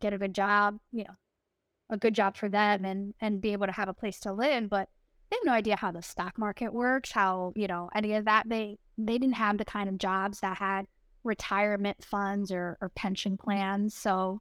get 0.00 0.12
a 0.12 0.18
good 0.18 0.34
job, 0.34 0.78
you 0.92 1.04
know, 1.04 1.14
a 1.90 1.96
good 1.96 2.14
job 2.14 2.36
for 2.36 2.48
them 2.48 2.84
and 2.84 3.14
and 3.20 3.40
be 3.40 3.52
able 3.52 3.66
to 3.66 3.72
have 3.72 3.88
a 3.88 3.94
place 3.94 4.20
to 4.20 4.32
live. 4.32 4.68
But 4.68 4.88
they 5.30 5.36
have 5.36 5.46
no 5.46 5.52
idea 5.52 5.76
how 5.76 5.92
the 5.92 6.02
stock 6.02 6.38
market 6.38 6.72
works, 6.72 7.12
how, 7.12 7.52
you 7.56 7.66
know, 7.66 7.88
any 7.94 8.14
of 8.14 8.24
that. 8.26 8.48
They 8.48 8.78
they 8.98 9.18
didn't 9.18 9.34
have 9.34 9.58
the 9.58 9.64
kind 9.64 9.88
of 9.88 9.98
jobs 9.98 10.40
that 10.40 10.58
had 10.58 10.86
retirement 11.24 12.04
funds 12.04 12.50
or, 12.50 12.76
or 12.80 12.88
pension 12.90 13.36
plans. 13.36 13.94
So 13.94 14.40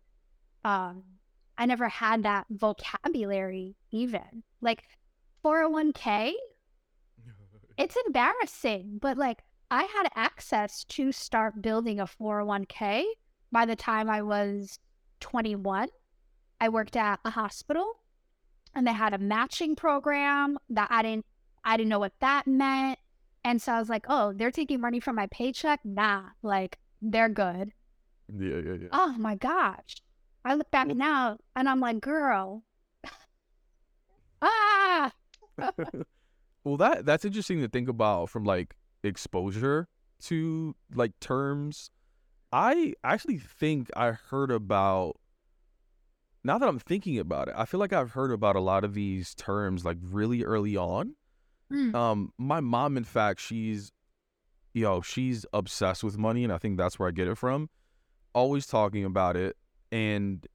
um 0.66 1.04
I 1.58 1.66
never 1.66 1.90
had 1.90 2.24
that 2.24 2.48
vocabulary 2.50 3.76
even. 3.92 4.44
Like 4.62 4.84
401k, 5.46 6.34
it's 7.78 7.98
embarrassing, 8.06 9.00
but 9.02 9.18
like 9.18 9.44
I 9.70 9.84
had 9.84 10.10
access 10.16 10.84
to 10.86 11.12
start 11.12 11.62
building 11.62 12.00
a 12.00 12.06
401k 12.06 13.04
by 13.52 13.66
the 13.66 13.76
time 13.76 14.10
I 14.10 14.22
was 14.22 14.80
21. 15.22 15.90
I 16.60 16.70
worked 16.70 16.96
at 16.96 17.20
a 17.26 17.30
hospital 17.32 17.94
and 18.76 18.86
they 18.86 18.94
had 18.94 19.14
a 19.14 19.18
matching 19.18 19.76
program 19.76 20.58
that 20.70 20.90
I 20.92 21.02
didn't 21.02 21.26
I 21.64 21.78
didn't 21.78 21.90
know 21.90 22.00
what 22.00 22.14
that 22.20 22.48
meant. 22.48 23.00
And 23.44 23.62
so 23.62 23.74
I 23.74 23.80
was 23.80 23.90
like, 23.90 24.06
"Oh, 24.08 24.34
they're 24.34 24.52
taking 24.52 24.82
money 24.82 25.00
from 25.00 25.16
my 25.16 25.28
paycheck? 25.28 25.80
Nah, 25.84 26.30
like 26.42 26.78
they're 27.02 27.30
good." 27.30 27.72
Yeah, 28.38 28.58
yeah, 28.58 28.74
yeah. 28.74 28.88
Oh 28.92 29.16
my 29.18 29.36
gosh. 29.36 29.98
I 30.44 30.56
look 30.56 30.72
back 30.72 30.88
now 30.88 31.38
and 31.56 31.70
I'm 31.70 31.80
like, 31.80 32.02
"Girl, 32.02 32.64
ah, 34.42 35.12
well, 36.64 36.78
that 36.78 37.06
that's 37.06 37.26
interesting 37.26 37.62
to 37.62 37.68
think 37.68 37.90
about 37.90 38.30
from 38.30 38.44
like 38.44 38.76
exposure 39.04 39.88
to 40.24 40.76
like 40.94 41.20
terms. 41.20 41.90
I 42.52 42.94
actually 43.04 43.38
think 43.38 43.90
I 43.96 44.12
heard 44.12 44.52
about. 44.52 45.18
Now 46.44 46.58
that 46.58 46.68
I'm 46.68 46.80
thinking 46.80 47.20
about 47.20 47.50
it, 47.50 47.54
I 47.56 47.66
feel 47.66 47.80
like 47.80 47.94
I've 47.94 48.12
heard 48.12 48.32
about 48.32 48.56
a 48.56 48.62
lot 48.62 48.84
of 48.84 48.96
these 48.96 49.36
terms 49.36 49.86
like 49.86 49.98
really 50.02 50.44
early 50.44 50.76
on. 50.76 51.16
Mm. 51.72 51.96
Um, 51.96 52.34
my 52.38 52.60
mom, 52.60 52.98
in 52.98 53.04
fact, 53.04 53.40
she's, 53.40 53.92
yo, 54.74 55.02
she's 55.02 55.46
obsessed 55.54 56.04
with 56.04 56.18
money, 56.18 56.44
and 56.44 56.52
I 56.52 56.58
think 56.58 56.78
that's 56.78 57.00
where 57.00 57.08
I 57.08 57.12
get 57.12 57.28
it 57.28 57.38
from. 57.38 57.70
Always 58.34 58.66
talking 58.66 59.06
about 59.06 59.36
it, 59.36 59.56
and 59.92 60.46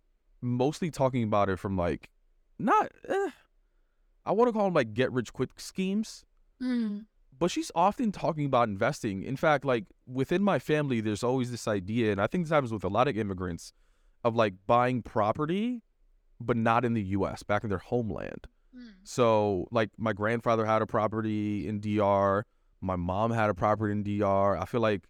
mostly 0.42 0.90
talking 0.90 1.22
about 1.22 1.48
it 1.48 1.58
from 1.58 1.76
like, 1.76 2.10
not, 2.58 2.90
eh, 3.08 3.30
I 4.26 4.32
want 4.32 4.48
to 4.48 4.52
call 4.52 4.64
them 4.66 4.74
like 4.74 4.92
get 4.92 5.10
rich 5.12 5.32
quick 5.32 5.50
schemes, 5.58 6.24
Mm. 6.62 7.06
but 7.38 7.50
she's 7.50 7.70
often 7.74 8.12
talking 8.12 8.44
about 8.46 8.68
investing. 8.68 9.22
In 9.22 9.36
fact, 9.36 9.64
like 9.64 9.84
within 10.06 10.42
my 10.42 10.58
family, 10.58 11.00
there's 11.00 11.22
always 11.22 11.50
this 11.50 11.68
idea, 11.68 12.12
and 12.12 12.20
I 12.20 12.26
think 12.26 12.44
this 12.44 12.50
happens 12.50 12.72
with 12.72 12.84
a 12.84 12.88
lot 12.88 13.08
of 13.08 13.16
immigrants, 13.16 13.72
of 14.24 14.34
like 14.34 14.54
buying 14.66 15.02
property, 15.02 15.82
but 16.40 16.56
not 16.56 16.84
in 16.84 16.94
the 16.94 17.02
U.S., 17.02 17.42
back 17.42 17.62
in 17.62 17.70
their 17.70 17.78
homeland. 17.78 18.46
Mm. 18.76 18.88
So, 19.04 19.68
like, 19.70 19.90
my 19.96 20.12
grandfather 20.12 20.66
had 20.66 20.82
a 20.82 20.86
property 20.86 21.66
in 21.68 21.80
DR. 21.80 22.44
My 22.80 22.96
mom 22.96 23.30
had 23.30 23.48
a 23.48 23.54
property 23.54 23.92
in 23.92 24.02
DR. 24.02 24.56
I 24.56 24.64
feel 24.66 24.80
like, 24.82 25.04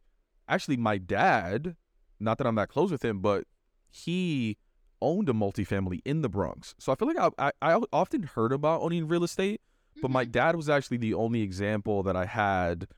actually, 0.48 0.76
my 0.76 0.98
dad, 0.98 1.74
not 2.20 2.38
that 2.38 2.46
I'm 2.46 2.54
that 2.56 2.68
close 2.68 2.90
with 2.92 3.04
him, 3.04 3.20
but 3.20 3.44
he 3.90 4.56
owned 5.02 5.28
a 5.28 5.32
multifamily 5.32 6.00
in 6.04 6.22
the 6.22 6.28
Bronx. 6.28 6.74
So 6.78 6.92
I 6.92 6.94
feel 6.94 7.08
like 7.08 7.18
I, 7.38 7.50
I, 7.62 7.74
I 7.74 7.80
often 7.92 8.22
heard 8.24 8.52
about 8.52 8.82
owning 8.82 9.06
real 9.08 9.24
estate, 9.24 9.60
but 10.02 10.10
my 10.10 10.24
Mhm. 10.24 10.32
dad 10.32 10.56
was 10.56 10.68
actually 10.68 10.96
the 10.98 11.14
only 11.14 11.42
example 11.42 12.02
that 12.02 12.16
I 12.16 12.26
had 12.26 12.88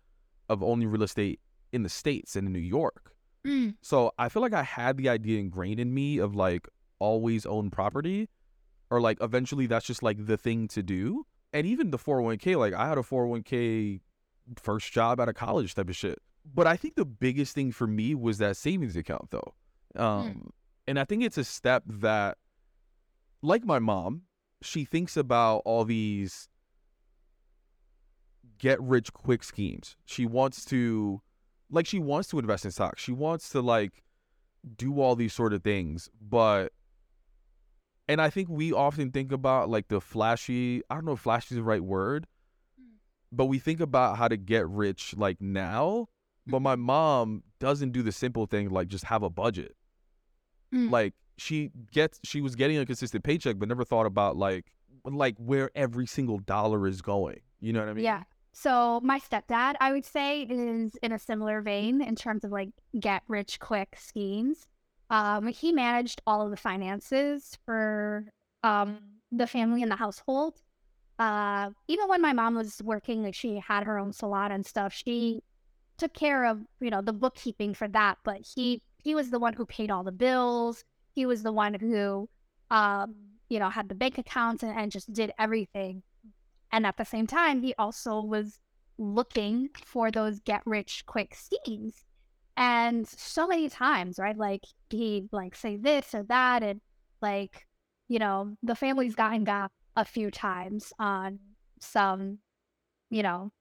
of 0.48 0.62
owning 0.62 0.88
real 0.88 1.02
estate 1.02 1.40
in 1.72 1.82
the 1.82 1.88
States 1.88 2.36
and 2.36 2.46
in 2.46 2.52
New 2.52 2.58
York. 2.58 3.14
Mm. 3.46 3.76
So 3.82 4.12
I 4.18 4.28
feel 4.28 4.42
like 4.42 4.52
I 4.54 4.62
had 4.62 4.96
the 4.96 5.08
idea 5.08 5.38
ingrained 5.40 5.78
in 5.80 5.92
me 5.94 6.18
of 6.18 6.34
like 6.34 6.68
always 6.98 7.46
own 7.46 7.70
property 7.70 8.28
or 8.90 9.00
like 9.00 9.18
eventually 9.20 9.66
that's 9.66 9.86
just 9.86 10.02
like 10.02 10.26
the 10.26 10.36
thing 10.36 10.66
to 10.68 10.82
do. 10.82 11.26
And 11.52 11.66
even 11.66 11.90
the 11.90 11.98
401k, 11.98 12.56
like 12.56 12.74
I 12.74 12.88
had 12.88 12.98
a 12.98 13.02
401k 13.02 14.00
first 14.56 14.92
job 14.92 15.20
out 15.20 15.28
of 15.28 15.34
college 15.34 15.74
type 15.74 15.88
of 15.88 15.96
shit. 15.96 16.18
But 16.54 16.66
I 16.66 16.76
think 16.76 16.94
the 16.96 17.04
biggest 17.04 17.54
thing 17.54 17.70
for 17.72 17.86
me 17.86 18.14
was 18.14 18.38
that 18.38 18.56
savings 18.56 18.96
account 18.96 19.30
though. 19.30 19.54
Um 19.96 20.50
and 20.88 20.98
I 20.98 21.04
think 21.04 21.22
it's 21.22 21.36
a 21.36 21.44
step 21.44 21.82
that 21.86 22.38
like 23.42 23.64
my 23.64 23.78
mom, 23.78 24.22
she 24.62 24.84
thinks 24.86 25.16
about 25.16 25.58
all 25.66 25.84
these 25.84 26.48
get 28.58 28.80
rich 28.80 29.12
quick 29.12 29.44
schemes. 29.44 29.96
She 30.06 30.24
wants 30.24 30.64
to 30.66 31.20
like 31.70 31.86
she 31.86 31.98
wants 31.98 32.28
to 32.30 32.38
invest 32.38 32.64
in 32.64 32.70
stocks. 32.70 33.02
She 33.02 33.12
wants 33.12 33.50
to 33.50 33.60
like 33.60 34.02
do 34.76 35.00
all 35.00 35.14
these 35.14 35.34
sort 35.34 35.52
of 35.52 35.62
things, 35.62 36.08
but 36.20 36.72
and 38.08 38.20
I 38.22 38.30
think 38.30 38.48
we 38.48 38.72
often 38.72 39.12
think 39.12 39.30
about 39.30 39.68
like 39.68 39.88
the 39.88 40.00
flashy, 40.00 40.82
I 40.88 40.94
don't 40.94 41.04
know 41.04 41.12
if 41.12 41.20
flashy 41.20 41.54
is 41.54 41.56
the 41.56 41.62
right 41.62 41.84
word, 41.84 42.26
Mm. 42.80 42.96
but 43.30 43.44
we 43.46 43.58
think 43.58 43.80
about 43.80 44.16
how 44.16 44.28
to 44.28 44.38
get 44.38 44.66
rich 44.66 45.14
like 45.18 45.40
now, 45.40 46.08
but 46.46 46.60
my 46.60 46.76
mom 46.76 47.42
doesn't 47.60 47.92
do 47.92 48.02
the 48.02 48.12
simple 48.12 48.46
thing 48.46 48.70
like 48.70 48.88
just 48.88 49.04
have 49.04 49.22
a 49.22 49.28
budget. 49.28 49.76
Mm. 50.74 50.90
Like 50.90 51.14
she 51.36 51.70
gets 51.92 52.20
she 52.24 52.40
was 52.40 52.56
getting 52.56 52.78
a 52.78 52.86
consistent 52.86 53.24
paycheck 53.24 53.58
but 53.58 53.68
never 53.68 53.84
thought 53.84 54.06
about 54.06 54.36
like 54.36 54.72
like 55.04 55.36
where 55.38 55.70
every 55.74 56.06
single 56.06 56.38
dollar 56.38 56.86
is 56.86 57.00
going. 57.00 57.40
You 57.60 57.72
know 57.72 57.80
what 57.80 57.88
I 57.88 57.92
mean? 57.94 58.04
Yeah. 58.04 58.24
So 58.52 59.00
my 59.04 59.20
stepdad, 59.20 59.76
I 59.80 59.92
would 59.92 60.04
say, 60.04 60.42
is 60.42 60.96
in 61.02 61.12
a 61.12 61.18
similar 61.18 61.60
vein 61.60 62.02
in 62.02 62.16
terms 62.16 62.44
of 62.44 62.50
like 62.50 62.70
get 62.98 63.22
rich 63.28 63.60
quick 63.60 63.96
schemes. 63.98 64.66
Um, 65.10 65.46
he 65.46 65.72
managed 65.72 66.20
all 66.26 66.42
of 66.42 66.50
the 66.50 66.56
finances 66.56 67.56
for 67.64 68.26
um 68.64 68.98
the 69.30 69.46
family 69.46 69.82
and 69.82 69.90
the 69.90 69.96
household. 69.96 70.60
Uh, 71.18 71.70
even 71.88 72.08
when 72.08 72.22
my 72.22 72.32
mom 72.32 72.54
was 72.54 72.80
working, 72.82 73.22
like 73.22 73.34
she 73.34 73.58
had 73.58 73.84
her 73.84 73.98
own 73.98 74.12
salon 74.12 74.52
and 74.52 74.64
stuff, 74.64 74.92
she 74.92 75.42
took 75.96 76.14
care 76.14 76.44
of 76.44 76.60
you 76.80 76.90
know 76.90 77.02
the 77.02 77.12
bookkeeping 77.12 77.74
for 77.74 77.88
that. 77.88 78.18
But 78.24 78.46
he 78.54 78.82
he 79.02 79.14
was 79.14 79.30
the 79.30 79.38
one 79.38 79.54
who 79.54 79.66
paid 79.66 79.90
all 79.90 80.04
the 80.04 80.12
bills. 80.12 80.84
He 81.14 81.26
was 81.26 81.42
the 81.42 81.52
one 81.52 81.74
who 81.74 82.28
um 82.70 83.14
you 83.48 83.58
know 83.58 83.70
had 83.70 83.88
the 83.88 83.94
bank 83.94 84.18
accounts 84.18 84.62
and, 84.62 84.76
and 84.76 84.92
just 84.92 85.12
did 85.12 85.32
everything. 85.38 86.02
And 86.70 86.86
at 86.86 86.96
the 86.98 87.04
same 87.04 87.26
time, 87.26 87.62
he 87.62 87.74
also 87.78 88.20
was 88.20 88.58
looking 88.98 89.70
for 89.84 90.10
those 90.10 90.40
get 90.40 90.62
rich 90.66 91.04
quick 91.06 91.34
schemes. 91.34 92.04
And 92.56 93.06
so 93.06 93.46
many 93.46 93.68
times, 93.68 94.18
right? 94.18 94.36
Like 94.36 94.64
he'd 94.90 95.28
like 95.32 95.54
say 95.54 95.76
this 95.76 96.14
or 96.14 96.24
that, 96.24 96.62
and 96.62 96.80
like, 97.22 97.66
you 98.08 98.18
know, 98.18 98.56
the 98.62 98.74
family's 98.74 99.14
gotten 99.14 99.44
got 99.44 99.70
a 99.96 100.04
few 100.04 100.30
times 100.30 100.92
on 100.98 101.38
some, 101.80 102.38
you 103.10 103.22
know, 103.22 103.52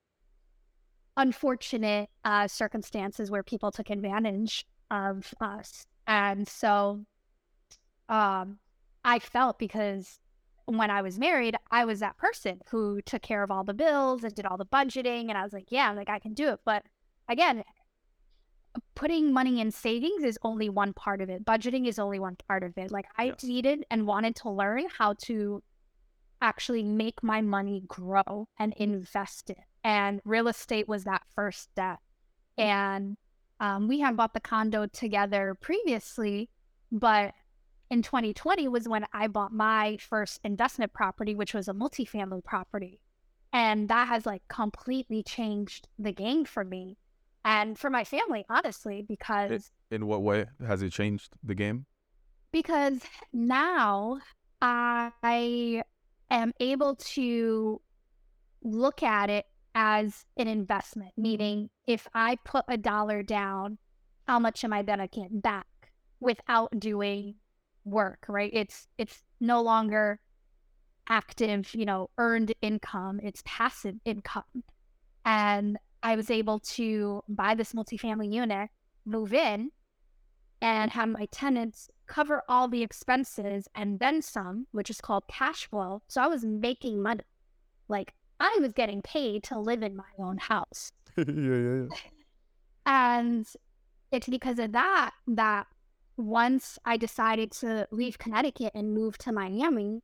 unfortunate 1.15 2.09
uh, 2.25 2.47
circumstances 2.47 3.31
where 3.31 3.43
people 3.43 3.71
took 3.71 3.89
advantage 3.89 4.65
of 4.91 5.33
us. 5.41 5.85
And 6.05 6.47
so 6.47 7.05
um 8.09 8.59
I 9.03 9.19
felt 9.19 9.59
because 9.59 10.19
when 10.65 10.89
I 10.91 11.01
was 11.01 11.17
married, 11.17 11.55
I 11.71 11.85
was 11.85 12.01
that 12.01 12.17
person 12.17 12.59
who 12.69 13.01
took 13.01 13.21
care 13.21 13.41
of 13.41 13.49
all 13.51 13.63
the 13.63 13.73
bills 13.73 14.23
and 14.23 14.35
did 14.35 14.45
all 14.45 14.57
the 14.57 14.65
budgeting. 14.65 15.29
And 15.29 15.37
I 15.37 15.43
was 15.43 15.53
like, 15.53 15.67
yeah, 15.69 15.91
like 15.91 16.09
I 16.09 16.19
can 16.19 16.33
do 16.33 16.49
it. 16.49 16.59
But 16.65 16.83
again, 17.29 17.63
putting 18.95 19.31
money 19.31 19.61
in 19.61 19.71
savings 19.71 20.23
is 20.23 20.37
only 20.43 20.69
one 20.69 20.93
part 20.93 21.21
of 21.21 21.29
it. 21.29 21.45
Budgeting 21.45 21.87
is 21.87 21.99
only 21.99 22.19
one 22.19 22.35
part 22.47 22.63
of 22.63 22.77
it. 22.77 22.91
Like 22.91 23.05
I 23.17 23.25
Yes. 23.25 23.43
needed 23.43 23.85
and 23.89 24.05
wanted 24.05 24.35
to 24.37 24.49
learn 24.49 24.87
how 24.97 25.13
to 25.23 25.63
actually 26.41 26.83
make 26.83 27.23
my 27.23 27.41
money 27.41 27.83
grow 27.87 28.47
and 28.59 28.73
invest 28.77 29.49
it. 29.49 29.57
And 29.83 30.21
real 30.25 30.47
estate 30.47 30.87
was 30.87 31.05
that 31.05 31.23
first 31.33 31.61
step. 31.61 31.99
And 32.57 33.17
um, 33.59 33.87
we 33.87 33.99
had 33.99 34.15
bought 34.17 34.33
the 34.33 34.39
condo 34.39 34.85
together 34.87 35.55
previously, 35.59 36.49
but 36.91 37.33
in 37.89 38.01
2020 38.01 38.67
was 38.67 38.87
when 38.87 39.05
I 39.13 39.27
bought 39.27 39.51
my 39.53 39.97
first 39.99 40.39
investment 40.43 40.93
property, 40.93 41.35
which 41.35 41.53
was 41.53 41.67
a 41.67 41.73
multifamily 41.73 42.43
property. 42.43 42.99
And 43.53 43.89
that 43.89 44.07
has 44.09 44.25
like 44.25 44.43
completely 44.49 45.23
changed 45.23 45.87
the 45.97 46.11
game 46.11 46.45
for 46.45 46.63
me 46.65 46.97
and 47.45 47.79
for 47.79 47.89
my 47.89 48.03
family, 48.03 48.45
honestly, 48.49 49.05
because 49.07 49.71
In 49.89 50.05
what 50.05 50.21
way 50.21 50.47
has 50.65 50.81
it 50.81 50.91
changed 50.91 51.33
the 51.43 51.55
game? 51.55 51.85
because 52.51 52.99
now 53.33 54.19
I 54.61 55.83
am 56.29 56.53
able 56.59 56.95
to 56.95 57.81
look 58.63 59.03
at 59.03 59.29
it 59.29 59.45
as 59.79 60.25
an 60.37 60.47
investment, 60.47 61.11
meaning 61.15 61.69
if 61.85 62.07
I 62.11 62.39
put 62.43 62.65
a 62.67 62.77
dollar 62.77 63.21
down, 63.21 63.77
how 64.27 64.39
much 64.39 64.63
am 64.63 64.73
I 64.73 64.81
gonna 64.81 65.07
get 65.07 65.43
back 65.43 65.67
without 66.19 66.79
doing 66.79 67.35
work, 67.85 68.25
right? 68.27 68.49
It's 68.51 68.87
it's 68.97 69.23
no 69.39 69.61
longer 69.61 70.19
active, 71.07 71.75
you 71.75 71.85
know, 71.85 72.09
earned 72.17 72.53
income, 72.63 73.19
it's 73.21 73.43
passive 73.45 73.97
income. 74.03 74.63
And 75.23 75.77
I 76.01 76.15
was 76.15 76.31
able 76.31 76.57
to 76.59 77.21
buy 77.29 77.53
this 77.53 77.73
multifamily 77.73 78.33
unit, 78.33 78.71
move 79.05 79.31
in, 79.31 79.69
and 80.59 80.89
have 80.89 81.09
my 81.09 81.27
tenants 81.31 81.87
cover 82.07 82.41
all 82.49 82.67
the 82.67 82.81
expenses 82.81 83.67
and 83.75 83.99
then 83.99 84.23
some, 84.23 84.65
which 84.71 84.89
is 84.89 85.01
called 85.01 85.25
cash 85.27 85.69
flow. 85.69 86.01
So 86.07 86.19
I 86.19 86.27
was 86.27 86.43
making 86.43 86.99
money. 86.99 87.21
Like 87.87 88.15
I 88.39 88.57
was 88.61 88.73
getting 88.73 89.01
paid 89.01 89.43
to 89.45 89.59
live 89.59 89.83
in 89.83 89.95
my 89.95 90.03
own 90.19 90.37
house. 90.37 90.91
yeah, 91.17 91.25
yeah, 91.27 91.57
yeah. 91.57 91.87
And 92.85 93.47
it's 94.11 94.27
because 94.27 94.59
of 94.59 94.71
that 94.73 95.11
that 95.27 95.67
once 96.15 96.79
I 96.85 96.97
decided 96.97 97.51
to 97.53 97.87
leave 97.91 98.17
Connecticut 98.17 98.73
and 98.73 98.93
move 98.93 99.17
to 99.19 99.31
Miami, 99.31 100.01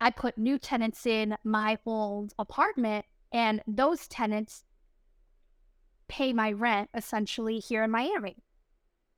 I 0.00 0.10
put 0.10 0.38
new 0.38 0.58
tenants 0.58 1.06
in 1.06 1.36
my 1.44 1.78
old 1.86 2.32
apartment, 2.38 3.04
and 3.32 3.62
those 3.66 4.08
tenants 4.08 4.64
pay 6.08 6.32
my 6.32 6.52
rent 6.52 6.90
essentially 6.94 7.58
here 7.58 7.82
in 7.82 7.90
Miami. 7.90 8.36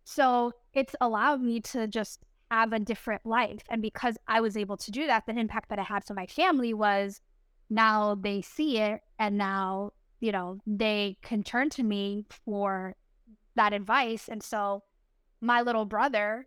So 0.04 0.52
it's 0.74 0.94
allowed 1.00 1.40
me 1.40 1.60
to 1.60 1.86
just 1.88 2.20
have 2.50 2.72
a 2.72 2.78
different 2.78 3.24
life. 3.24 3.62
And 3.68 3.80
because 3.80 4.16
I 4.28 4.40
was 4.40 4.56
able 4.56 4.76
to 4.76 4.90
do 4.90 5.06
that, 5.06 5.24
the 5.26 5.36
impact 5.38 5.70
that 5.70 5.78
I 5.78 5.82
had 5.82 6.04
for 6.04 6.14
my 6.14 6.26
family 6.26 6.74
was 6.74 7.20
now 7.70 8.14
they 8.14 8.42
see 8.42 8.78
it 8.78 9.00
and 9.18 9.38
now, 9.38 9.90
you 10.20 10.32
know, 10.32 10.58
they 10.66 11.16
can 11.22 11.42
turn 11.42 11.70
to 11.70 11.82
me 11.82 12.26
for 12.44 12.94
that 13.56 13.72
advice. 13.72 14.28
And 14.28 14.42
so 14.42 14.82
my 15.40 15.62
little 15.62 15.84
brother 15.84 16.46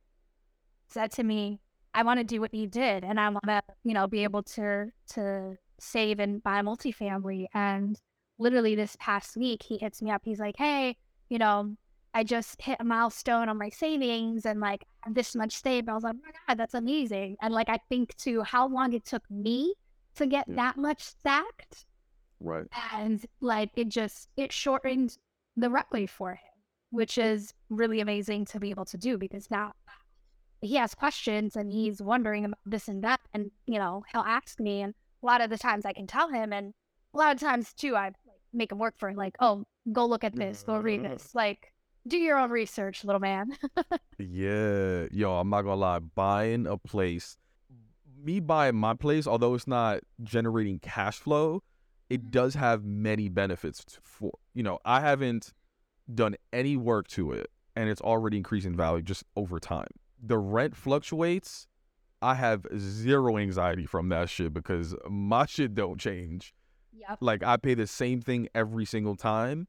said 0.88 1.12
to 1.14 1.24
me, 1.24 1.60
I 1.94 2.04
want 2.04 2.20
to 2.20 2.24
do 2.24 2.40
what 2.40 2.54
you 2.54 2.68
did 2.68 3.04
and 3.04 3.20
I 3.20 3.30
want 3.30 3.46
to, 3.48 3.62
you 3.84 3.94
know, 3.94 4.08
be 4.08 4.24
able 4.24 4.44
to 4.44 4.92
to 5.14 5.58
save 5.80 6.20
and 6.20 6.42
buy 6.44 6.60
a 6.60 6.64
multifamily. 6.64 7.48
And 7.54 8.00
literally 8.40 8.76
this 8.76 8.96
past 9.00 9.36
week 9.38 9.64
he 9.64 9.78
hits 9.78 10.02
me 10.02 10.12
up. 10.12 10.22
He's 10.24 10.40
like, 10.40 10.56
Hey, 10.58 10.98
you 11.30 11.40
know, 11.40 11.76
I 12.14 12.24
just 12.24 12.62
hit 12.62 12.78
a 12.80 12.84
milestone 12.84 13.50
on 13.50 13.58
my 13.58 13.70
savings 13.70 14.46
and 14.46 14.60
like 14.60 14.86
this 15.12 15.36
much 15.36 15.62
saved. 15.62 15.88
I 15.90 15.94
was 15.94 16.04
like, 16.04 16.16
oh 16.16 16.22
my 16.26 16.32
God, 16.48 16.58
that's 16.58 16.74
amazing. 16.74 17.38
And 17.42 17.54
like 17.54 17.70
I 17.70 17.80
think 17.90 18.16
to 18.18 18.42
how 18.42 18.68
long 18.68 18.94
it 18.94 19.06
took 19.06 19.24
me 19.30 19.74
to 20.18 20.26
get 20.26 20.48
Yeah. 20.48 20.56
that 20.56 20.78
much 20.78 21.02
stacked. 21.04 21.86
Right. 22.40 22.68
And 22.94 23.26
like 23.42 23.72
it 23.76 23.90
just 23.90 24.30
it 24.38 24.52
shortened 24.52 25.18
the 25.56 25.70
runway 25.70 26.06
for 26.06 26.32
him, 26.32 26.54
which 26.92 27.18
is 27.18 27.54
really 27.70 28.00
amazing 28.00 28.46
to 28.46 28.60
be 28.60 28.70
able 28.70 28.86
to 28.86 28.98
do 28.98 29.18
because 29.18 29.50
now 29.50 29.74
he 30.62 30.76
has 30.76 30.94
questions 30.96 31.56
and 31.56 31.72
he's 31.72 32.02
wondering 32.02 32.46
about 32.46 32.60
this 32.66 32.88
and 32.88 33.04
that. 33.04 33.22
And, 33.34 33.52
you 33.66 33.80
know, 33.80 34.04
he'll 34.12 34.22
ask 34.22 34.60
me 34.60 34.82
and 34.82 34.94
a 35.24 35.26
lot 35.26 35.42
of 35.42 35.50
the 35.50 35.58
times 35.58 35.86
I 35.86 35.94
can 35.94 36.08
tell 36.08 36.30
him 36.30 36.54
and 36.54 36.74
a 37.14 37.18
lot 37.18 37.34
of 37.34 37.40
times 37.40 37.74
too 37.74 37.96
I 37.96 38.12
make 38.54 38.72
him 38.72 38.80
work 38.80 38.96
for 38.98 39.10
it, 39.10 39.18
like, 39.18 39.36
oh, 39.40 39.66
go 39.92 40.06
look 40.06 40.24
at 40.24 40.36
this, 40.36 40.64
go 40.64 40.78
read 40.78 41.02
mm. 41.02 41.10
this. 41.10 41.34
Like, 41.34 41.74
do 42.08 42.18
your 42.18 42.38
own 42.38 42.50
research, 42.50 43.04
little 43.04 43.20
man. 43.20 43.52
Yeah, 44.20 45.06
yo, 45.12 45.38
I'm 45.38 45.50
not 45.52 45.62
gonna 45.62 45.76
lie. 45.76 46.00
Buying 46.00 46.66
a 46.66 46.76
place, 46.76 47.38
me 48.24 48.40
buying 48.40 48.76
my 48.76 48.94
place, 48.94 49.28
although 49.28 49.54
it's 49.54 49.68
not 49.68 50.00
generating 50.24 50.80
cash 50.80 51.18
flow, 51.20 51.62
it 52.10 52.26
Mhm. 52.26 52.32
does 52.32 52.54
have 52.56 52.84
many 52.86 53.30
benefits 53.30 54.00
for 54.02 54.32
you 54.54 54.64
know. 54.64 54.80
I 54.86 55.02
haven't 55.02 55.54
done 56.14 56.36
any 56.54 56.78
work 56.78 57.08
to 57.10 57.32
it, 57.32 57.52
and 57.76 57.89
it's 57.89 58.02
already 58.02 58.38
increasing 58.38 58.76
value 58.76 59.04
just 59.04 59.24
over 59.36 59.60
time. 59.60 59.89
The 60.22 60.38
rent 60.38 60.76
fluctuates. 60.76 61.68
I 62.22 62.34
have 62.36 62.65
zero 62.76 63.38
anxiety 63.38 63.86
from 63.86 64.10
that 64.10 64.30
shit 64.30 64.52
because 64.54 64.96
my 65.08 65.46
shit 65.48 65.76
don't 65.76 66.00
change. 66.00 66.54
yep. 66.91 67.20
Like 67.22 67.44
I 67.44 67.58
pay 67.58 67.76
the 67.76 67.86
same 67.86 68.22
thing 68.22 68.48
every 68.56 68.86
single 68.86 69.15
time. 69.15 69.68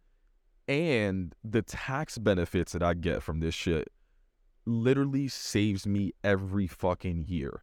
And 0.67 1.35
the 1.45 1.63
tax 1.63 2.17
benefits 2.19 2.73
that 2.73 2.83
I 2.83 2.95
get 2.95 3.23
from 3.23 3.41
this 3.41 3.55
shit 3.55 3.89
literally 4.67 5.29
saves 5.29 5.87
me 5.87 6.13
every 6.25 6.67
fucking 6.67 7.25
year. 7.27 7.63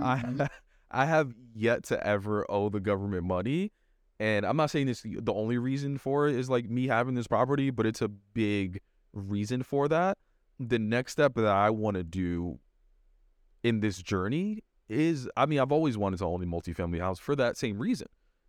I 0.00 0.48
I 0.90 1.04
have 1.06 1.32
yet 1.54 1.84
to 1.84 2.06
ever 2.06 2.46
owe 2.50 2.68
the 2.68 2.80
government 2.80 3.24
money. 3.24 3.72
And 4.20 4.44
I'm 4.44 4.56
not 4.56 4.70
saying 4.70 4.86
this 4.86 5.02
the 5.02 5.32
only 5.32 5.58
reason 5.58 5.96
for 5.98 6.26
it 6.28 6.34
is 6.34 6.50
like 6.50 6.68
me 6.68 6.88
having 6.88 7.14
this 7.14 7.28
property, 7.28 7.70
but 7.70 7.86
it's 7.86 8.02
a 8.02 8.08
big 8.08 8.80
reason 9.12 9.62
for 9.62 9.86
that. 9.88 10.18
The 10.58 10.78
next 10.78 11.12
step 11.12 11.34
that 11.34 11.46
I 11.46 11.70
want 11.70 11.96
to 11.96 12.02
do 12.04 12.58
in 13.62 13.80
this 13.80 14.02
journey 14.02 14.64
is 14.88 15.28
I 15.36 15.46
mean, 15.46 15.60
I've 15.60 15.72
always 15.72 15.96
wanted 15.98 16.18
to 16.18 16.24
own 16.26 16.42
a 16.42 16.46
multifamily 16.46 17.00
house 17.00 17.18
for 17.18 17.36
that 17.36 17.56
same 17.56 17.78
reason 17.78 18.08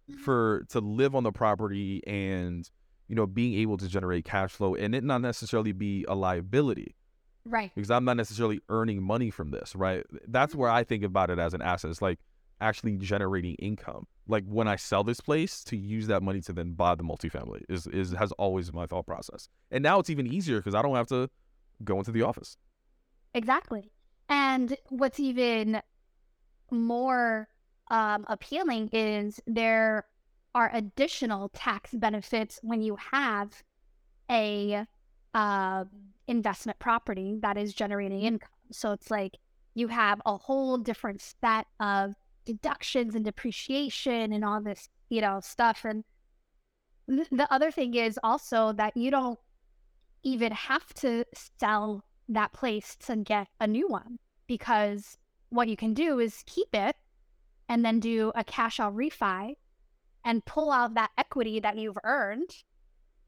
Mhm. 0.10 0.20
for 0.22 0.66
to 0.70 0.80
live 0.80 1.14
on 1.16 1.24
the 1.24 1.32
property 1.32 2.02
and 2.08 2.68
you 3.08 3.16
know 3.16 3.28
being 3.28 3.54
able 3.60 3.78
to 3.78 3.88
generate 3.88 4.26
cash 4.26 4.52
flow 4.52 4.74
and 4.76 4.96
it 4.96 5.04
not 5.04 5.22
necessarily 5.22 5.72
be 5.72 6.04
a 6.08 6.16
liability 6.16 6.96
right. 7.50 7.72
because 7.76 7.92
I'm 7.92 8.06
not 8.06 8.18
necessarily 8.18 8.62
earning 8.70 9.02
money 9.02 9.30
from 9.30 9.52
this, 9.52 9.76
right? 9.76 10.06
That's 10.28 10.56
where 10.56 10.70
I 10.70 10.84
think 10.84 11.04
about 11.04 11.30
it 11.30 11.40
as 11.40 11.54
an 11.54 11.62
asset. 11.62 11.92
It's 11.92 12.02
like 12.02 12.20
actually 12.62 12.98
generating 12.98 13.56
income. 13.56 14.08
Like 14.28 14.44
when 14.46 14.68
I 14.68 14.76
sell 14.76 15.04
this 15.04 15.22
place 15.22 15.64
to 15.66 15.78
use 15.78 16.08
that 16.08 16.22
money 16.22 16.42
to 16.42 16.54
then 16.54 16.74
buy 16.74 16.96
the 16.96 17.04
multifamily 17.04 17.64
is 17.68 17.88
is 17.88 18.12
has 18.12 18.32
always 18.34 18.70
been 18.70 18.80
my 18.80 18.86
thought 18.86 19.06
process. 19.06 19.50
And 19.72 19.84
now 19.84 20.00
it's 20.00 20.10
even 20.10 20.28
easier 20.28 20.58
because 20.58 20.76
I 20.76 20.82
don't 20.82 20.96
have 20.96 21.08
to 21.08 21.30
go 21.84 21.98
into 21.98 22.12
the 22.12 22.22
office. 22.22 22.58
Exactly. 23.34 23.92
And 24.28 24.78
what's 24.90 25.20
even 25.20 25.82
more 26.72 27.48
um, 27.90 28.26
appealing 28.28 28.90
is 28.92 29.40
there 29.48 30.06
are 30.54 30.70
additional 30.74 31.50
tax 31.50 31.92
benefits 31.94 32.60
when 32.62 32.82
you 32.82 32.98
have 33.12 33.64
a 34.30 34.86
uh, 35.34 35.86
investment 36.30 36.80
property 36.80 37.38
that 37.42 37.58
is 37.58 37.74
generating 37.74 38.20
mm-hmm. 38.20 38.28
income. 38.28 38.50
So 38.72 38.92
it's 38.92 39.12
like 39.12 39.38
you 39.74 39.88
have 39.88 40.22
a 40.26 40.38
whole 40.38 40.78
different 40.78 41.22
set 41.22 41.68
of 41.80 42.14
deductions 42.46 43.16
and 43.16 43.26
depreciation 43.26 44.32
and 44.32 44.46
all 44.46 44.62
this, 44.62 44.90
you 45.10 45.22
know, 45.22 45.40
stuff. 45.42 45.84
And 45.84 46.04
th- 47.10 47.28
the 47.32 47.52
other 47.52 47.72
thing 47.72 47.96
is 47.96 48.20
also 48.24 48.74
that 48.74 48.96
you 48.96 49.12
don't 49.12 49.40
even 50.24 50.52
have 50.52 50.94
to 50.96 51.26
sell 51.34 52.04
that 52.28 52.54
place 52.54 52.96
to 53.08 53.16
get 53.18 53.48
a 53.60 53.68
new 53.68 53.88
one 53.88 54.20
because 54.48 55.18
what 55.50 55.68
you 55.68 55.76
can 55.76 55.94
do 55.94 56.20
is 56.20 56.44
keep 56.46 56.68
it 56.74 56.96
and 57.68 57.84
then 57.84 58.00
do 58.00 58.32
a 58.36 58.44
cash 58.44 58.80
out 58.80 58.96
refi 58.96 59.54
and 60.26 60.46
pull 60.46 60.72
out 60.72 60.94
that 60.94 61.12
equity 61.18 61.60
that 61.60 61.78
you've 61.78 61.98
earned 62.04 62.50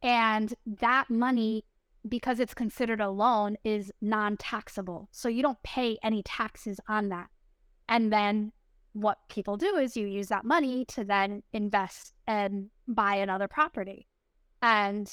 and 0.03 0.53
that 0.65 1.09
money 1.09 1.63
because 2.07 2.39
it's 2.39 2.53
considered 2.53 3.01
a 3.01 3.09
loan 3.09 3.57
is 3.63 3.91
non-taxable. 4.01 5.09
So 5.11 5.29
you 5.29 5.41
don't 5.41 5.61
pay 5.63 5.97
any 6.03 6.23
taxes 6.23 6.79
on 6.87 7.09
that. 7.09 7.27
And 7.87 8.11
then 8.11 8.51
what 8.93 9.19
people 9.29 9.57
do 9.57 9.77
is 9.77 9.95
you 9.95 10.07
use 10.07 10.27
that 10.27 10.45
money 10.45 10.85
to 10.85 11.03
then 11.03 11.43
invest 11.53 12.13
and 12.27 12.69
buy 12.87 13.15
another 13.15 13.47
property. 13.47 14.07
And 14.61 15.11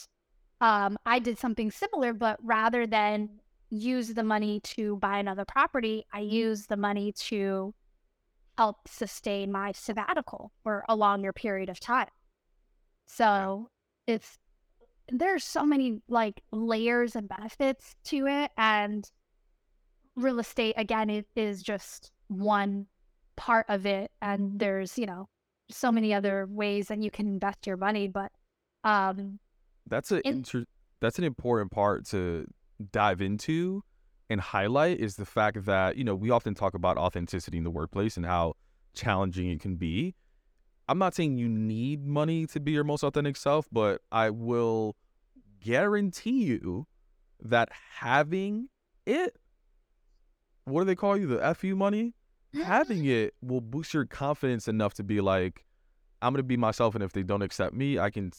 um, 0.61 0.99
i 1.07 1.21
did 1.21 1.39
something 1.39 1.71
similar 1.71 2.13
but 2.13 2.37
rather 2.43 2.85
than 2.85 3.29
use 3.71 4.09
the 4.15 4.25
money 4.25 4.61
to 4.61 4.97
buy 4.97 5.19
another 5.19 5.45
property, 5.45 6.05
I 6.13 6.21
use 6.21 6.67
the 6.67 6.77
money 6.77 7.13
to 7.13 7.75
help 8.57 8.89
sustain 8.89 9.53
my 9.53 9.73
sabbatical 9.73 10.53
for 10.63 10.85
a 10.89 10.97
longer 10.97 11.33
period 11.33 11.69
of 11.69 11.79
time. 11.79 12.09
So 13.07 13.71
it's 14.07 14.39
there's 15.11 15.45
so 15.45 15.65
many 15.65 16.01
like 16.09 16.43
layers 16.53 17.17
and 17.17 17.29
benefits 17.29 17.95
to 18.05 18.27
it 18.27 18.51
and 18.57 19.11
real 20.17 20.39
estate 20.39 20.75
again 20.77 21.09
it 21.09 21.27
is 21.37 21.63
just 21.63 22.11
one 22.29 22.87
part 23.37 23.67
of 23.69 23.87
it 23.87 24.11
and 24.21 24.59
there's 24.59 24.99
you 24.99 25.07
know 25.07 25.29
so 25.71 25.93
many 25.93 26.13
other 26.13 26.47
ways 26.51 26.89
that 26.89 27.01
you 27.01 27.11
can 27.11 27.27
invest 27.27 27.67
your 27.67 27.77
money 27.77 28.09
but 28.09 28.33
um 28.85 29.39
That's 29.87 30.11
a 30.11 30.27
In- 30.27 30.39
inter- 30.39 30.67
that's 31.01 31.19
an 31.19 31.25
important 31.25 31.71
part 31.71 32.07
to 32.07 32.47
dive 32.93 33.21
into 33.21 33.83
and 34.31 34.41
highlight 34.41 35.01
is 35.01 35.17
the 35.17 35.25
fact 35.25 35.65
that, 35.65 35.97
you 35.97 36.05
know, 36.05 36.15
we 36.15 36.31
often 36.31 36.55
talk 36.55 36.75
about 36.75 36.99
authenticity 36.99 37.57
in 37.57 37.65
the 37.65 37.71
workplace 37.71 38.17
and 38.17 38.27
how 38.27 38.55
challenging 38.95 39.51
it 39.51 39.61
can 39.61 39.77
be. 39.77 40.15
I'm 40.89 40.99
not 40.99 41.15
saying 41.15 41.37
you 41.37 41.49
need 41.49 42.07
money 42.07 42.47
to 42.47 42.61
be 42.61 42.73
your 42.73 42.85
most 42.85 43.03
authentic 43.03 43.37
self, 43.37 43.69
but 43.71 44.01
I 44.11 44.31
will 44.31 44.97
guarantee 45.61 46.45
you 46.45 46.87
that 47.43 47.69
having 47.97 48.69
it, 49.07 49.37
what 50.65 50.81
do 50.81 50.85
they 50.87 50.95
call 50.95 51.17
you? 51.17 51.27
The 51.27 51.55
FU 51.55 51.77
money? 51.77 52.15
Having 52.65 53.05
it 53.07 53.35
will 53.43 53.61
boost 53.61 53.93
your 53.93 54.07
confidence 54.07 54.67
enough 54.67 54.95
to 54.95 55.05
be 55.05 55.21
like, 55.21 55.65
I'm 56.23 56.33
gonna 56.33 56.43
be 56.43 56.57
myself, 56.57 56.95
and 56.95 57.05
if 57.05 57.13
they 57.13 57.23
don't 57.23 57.43
accept 57.43 57.75
me, 57.75 57.99
I 57.99 58.11
can, 58.11 58.33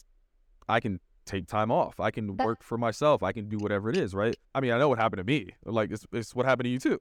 I 0.68 0.80
can 0.80 1.00
take 1.24 1.46
time 1.46 1.70
off. 1.70 2.00
I 2.00 2.10
can 2.10 2.36
work 2.36 2.62
for 2.62 2.76
myself. 2.76 3.22
I 3.22 3.32
can 3.32 3.48
do 3.48 3.58
whatever 3.58 3.88
it 3.88 3.96
is, 3.96 4.14
right? 4.14 4.36
I 4.54 4.60
mean, 4.60 4.72
I 4.72 4.78
know 4.78 4.88
what 4.88 4.98
happened 4.98 5.18
to 5.18 5.24
me. 5.24 5.50
Like 5.64 5.90
it's 5.90 6.06
it's 6.12 6.34
what 6.34 6.46
happened 6.46 6.64
to 6.64 6.70
you 6.70 6.78
too. 6.78 6.98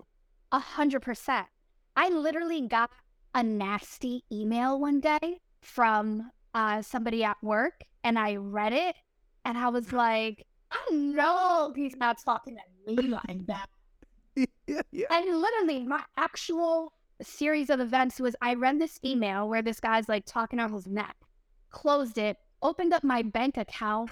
A 0.51 0.59
hundred 0.59 1.01
percent. 1.01 1.47
I 1.95 2.09
literally 2.09 2.61
got 2.67 2.91
a 3.33 3.43
nasty 3.43 4.23
email 4.31 4.79
one 4.79 4.99
day 4.99 5.39
from 5.61 6.31
uh, 6.53 6.81
somebody 6.81 7.23
at 7.23 7.37
work, 7.41 7.83
and 8.03 8.17
I 8.17 8.35
read 8.35 8.73
it, 8.73 8.95
and 9.45 9.57
I 9.57 9.69
was 9.69 9.93
like, 9.93 10.45
I 10.71 10.91
know 10.91 11.73
he's 11.75 11.95
not 11.95 12.17
talking 12.23 12.57
to 12.57 12.95
me 12.95 13.07
like 13.07 13.45
that. 13.47 13.69
yeah, 14.67 14.81
yeah. 14.91 15.07
And 15.11 15.41
literally, 15.41 15.83
my 15.83 16.03
actual 16.17 16.93
series 17.21 17.69
of 17.69 17.79
events 17.79 18.19
was 18.19 18.35
I 18.41 18.53
read 18.53 18.79
this 18.79 18.99
email 19.03 19.47
where 19.49 19.61
this 19.61 19.79
guy's 19.79 20.07
like 20.07 20.25
talking 20.25 20.59
on 20.59 20.71
his 20.73 20.87
neck, 20.87 21.15
closed 21.69 22.17
it, 22.17 22.37
opened 22.61 22.93
up 22.93 23.03
my 23.03 23.21
bank 23.21 23.57
account, 23.57 24.11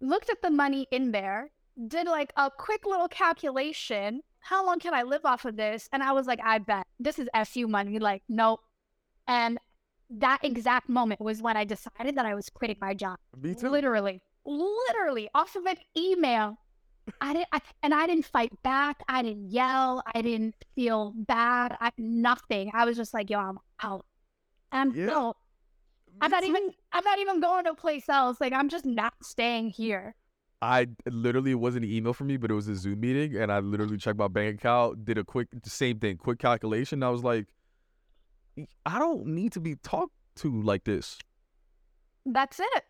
looked 0.00 0.30
at 0.30 0.42
the 0.42 0.50
money 0.50 0.86
in 0.90 1.12
there, 1.12 1.50
did 1.88 2.06
like 2.06 2.32
a 2.36 2.50
quick 2.50 2.86
little 2.86 3.08
calculation. 3.08 4.22
How 4.48 4.64
long 4.64 4.78
can 4.78 4.94
I 4.94 5.02
live 5.02 5.24
off 5.24 5.44
of 5.44 5.56
this? 5.56 5.88
And 5.92 6.04
I 6.04 6.12
was 6.12 6.26
like, 6.28 6.38
I 6.42 6.58
bet 6.58 6.86
this 7.00 7.18
is 7.18 7.28
FU 7.46 7.66
money. 7.66 7.98
Like, 7.98 8.22
nope. 8.28 8.60
And 9.26 9.58
that 10.08 10.38
exact 10.44 10.88
moment 10.88 11.20
was 11.20 11.42
when 11.42 11.56
I 11.56 11.64
decided 11.64 12.16
that 12.16 12.26
I 12.26 12.34
was 12.34 12.48
quitting 12.48 12.76
my 12.80 12.94
job. 12.94 13.18
Me 13.36 13.56
too. 13.56 13.68
Literally, 13.68 14.22
literally 14.44 15.28
off 15.34 15.56
of 15.56 15.66
an 15.66 15.78
email. 15.98 16.58
I 17.20 17.32
didn't, 17.32 17.48
I, 17.52 17.60
and 17.82 17.92
I 17.92 18.06
didn't 18.06 18.26
fight 18.26 18.52
back. 18.62 19.02
I 19.08 19.22
didn't 19.22 19.50
yell. 19.50 20.02
I 20.14 20.22
didn't 20.22 20.54
feel 20.76 21.12
bad. 21.16 21.76
I, 21.80 21.90
nothing. 21.98 22.70
I 22.72 22.84
was 22.84 22.96
just 22.96 23.12
like, 23.14 23.30
yo, 23.30 23.40
I'm 23.40 23.58
out. 23.82 24.06
I'm 24.70 24.94
Yeah. 24.94 25.10
out. 25.10 25.36
I'm 26.20 26.30
Me 26.30 26.36
not 26.36 26.42
too. 26.44 26.50
even. 26.50 26.70
I'm 26.92 27.04
not 27.04 27.18
even 27.18 27.40
going 27.40 27.64
to 27.64 27.70
a 27.70 27.74
place 27.74 28.08
else. 28.08 28.40
Like 28.40 28.52
I'm 28.52 28.68
just 28.68 28.86
not 28.86 29.14
staying 29.22 29.70
here. 29.70 30.14
I 30.62 30.86
literally 31.06 31.50
it 31.50 31.60
wasn't 31.60 31.84
an 31.84 31.90
email 31.90 32.12
from 32.14 32.28
me, 32.28 32.36
but 32.38 32.50
it 32.50 32.54
was 32.54 32.66
a 32.68 32.76
Zoom 32.76 33.00
meeting, 33.00 33.36
and 33.36 33.52
I 33.52 33.58
literally 33.60 33.98
checked 33.98 34.18
my 34.18 34.28
bank 34.28 34.56
account, 34.58 35.04
did 35.04 35.18
a 35.18 35.24
quick 35.24 35.48
same 35.64 35.98
thing, 35.98 36.16
quick 36.16 36.38
calculation. 36.38 37.02
I 37.02 37.10
was 37.10 37.22
like, 37.22 37.46
I 38.86 38.98
don't 38.98 39.26
need 39.26 39.52
to 39.52 39.60
be 39.60 39.76
talked 39.76 40.14
to 40.36 40.62
like 40.62 40.84
this. 40.84 41.18
That's 42.24 42.58
it. 42.58 42.84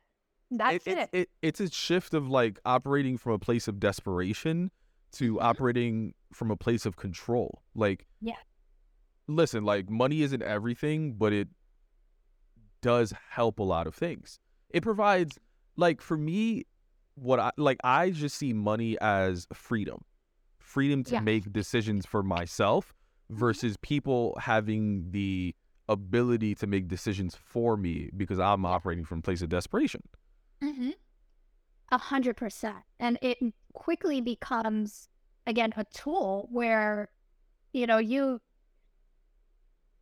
That's 0.51 0.87
it. 0.87 0.99
it, 0.99 1.09
it, 1.13 1.29
it's 1.43 1.61
a 1.61 1.69
shift 1.69 2.15
of 2.15 2.29
like 2.29 2.61
operating 2.65 3.19
from 3.19 3.33
a 3.33 3.39
place 3.39 3.67
of 3.67 3.81
desperation 3.81 4.71
to 5.13 5.35
Mhm. 5.35 5.43
operating 5.43 6.15
from 6.33 6.51
a 6.53 6.57
place 6.57 6.87
of 6.87 6.97
control. 6.97 7.63
Like, 7.75 8.07
Yeah. 8.21 8.37
listen, 9.27 9.65
like 9.65 9.91
money 9.91 10.23
isn't 10.23 10.43
everything, 10.43 11.15
but 11.15 11.33
it 11.33 11.49
does 12.81 13.13
help 13.31 13.59
a 13.59 13.63
lot 13.65 13.89
of 13.89 13.95
things. 13.95 14.39
It 14.71 14.83
provides, 14.83 15.39
like, 15.77 16.01
for 16.01 16.17
me, 16.17 16.65
what 17.17 17.41
I 17.41 17.51
like, 17.57 17.79
I 17.83 18.11
just 18.11 18.37
see 18.37 18.53
money 18.53 18.97
as 19.01 19.47
freedom, 19.53 20.05
freedom 20.59 21.03
to 21.05 21.15
Yeah. 21.15 21.21
make 21.21 21.53
decisions 21.53 22.07
for 22.07 22.23
myself 22.23 22.95
versus 23.31 23.77
people 23.83 24.37
having 24.41 25.11
the 25.11 25.55
ability 25.89 26.55
to 26.57 26.67
make 26.67 26.89
decisions 26.89 27.35
for 27.35 27.77
me 27.77 28.11
because 28.17 28.39
I'm 28.39 28.65
operating 28.65 29.05
from 29.05 29.19
a 29.19 29.23
place 29.23 29.43
of 29.43 29.49
desperation. 29.49 30.03
Mm-hmm. 30.63 30.91
A 31.93 31.99
hundred 31.99 32.37
percent. 32.37 32.79
And 32.99 33.19
it 33.23 33.39
quickly 33.73 34.21
becomes, 34.21 35.09
again, 35.47 35.73
a 35.77 35.85
tool 35.85 36.49
where, 36.51 37.09
you 37.73 37.87
know, 37.87 37.99
you 37.99 38.41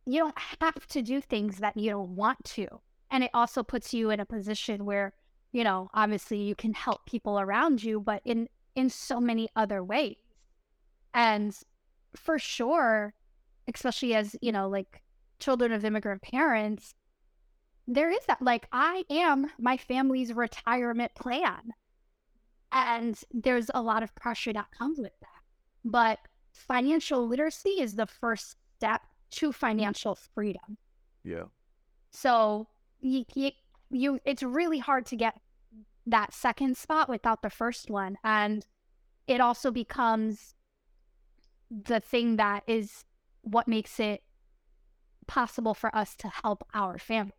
you 0.05 0.19
don't 0.19 0.37
have 0.61 0.85
to 0.87 1.01
do 1.01 1.19
things 1.21 1.57
that 1.57 1.75
you 1.77 1.89
don't 1.91 2.15
want 2.15 2.43
to. 2.43 2.67
And 3.09 3.23
it 3.23 3.31
also 3.33 3.63
puts 3.63 3.93
you 3.93 4.11
in 4.11 4.19
a 4.19 4.25
position 4.25 4.85
where, 4.85 5.13
you 5.55 5.63
know, 5.63 5.89
obviously 5.93 6.41
you 6.41 6.53
can 6.53 6.73
help 6.73 7.05
people 7.05 7.39
around 7.39 7.81
you, 7.81 8.01
but 8.01 8.21
in 8.25 8.49
in 8.75 8.89
so 8.89 9.21
many 9.21 9.47
other 9.55 9.81
ways. 9.81 10.17
And 11.13 11.57
for 12.13 12.37
sure, 12.37 13.13
especially 13.73 14.15
as, 14.15 14.35
you 14.41 14.51
know, 14.51 14.67
like 14.67 15.01
children 15.39 15.71
of 15.71 15.85
immigrant 15.85 16.21
parents, 16.21 16.93
there 17.87 18.09
is 18.09 18.19
that 18.27 18.41
like 18.41 18.67
i 18.71 19.03
am 19.09 19.45
my 19.59 19.77
family's 19.77 20.33
retirement 20.33 21.13
plan 21.13 21.71
and 22.71 23.19
there's 23.31 23.69
a 23.75 23.81
lot 23.81 24.01
of 24.01 24.13
pressure 24.15 24.51
that 24.51 24.65
comes 24.75 24.97
with 24.97 25.11
that 25.21 25.43
but 25.83 26.17
financial 26.51 27.27
literacy 27.27 27.81
is 27.81 27.95
the 27.95 28.07
first 28.07 28.55
step 28.75 29.01
to 29.29 29.51
financial 29.51 30.17
freedom 30.33 30.77
Yeah. 31.23 31.43
so 32.09 32.67
you, 33.01 33.23
you, 33.35 33.51
you 33.91 34.19
it's 34.25 34.41
really 34.41 34.79
hard 34.79 35.05
to 35.07 35.15
get 35.15 35.39
that 36.05 36.33
second 36.33 36.77
spot 36.77 37.09
without 37.09 37.41
the 37.41 37.49
first 37.49 37.89
one 37.89 38.17
and 38.23 38.65
it 39.27 39.41
also 39.41 39.71
becomes 39.71 40.53
the 41.69 41.99
thing 41.99 42.35
that 42.35 42.63
is 42.67 43.05
what 43.41 43.67
makes 43.67 43.99
it 43.99 44.21
possible 45.27 45.73
for 45.73 45.95
us 45.95 46.15
to 46.15 46.27
help 46.43 46.63
our 46.73 46.97
family 46.97 47.33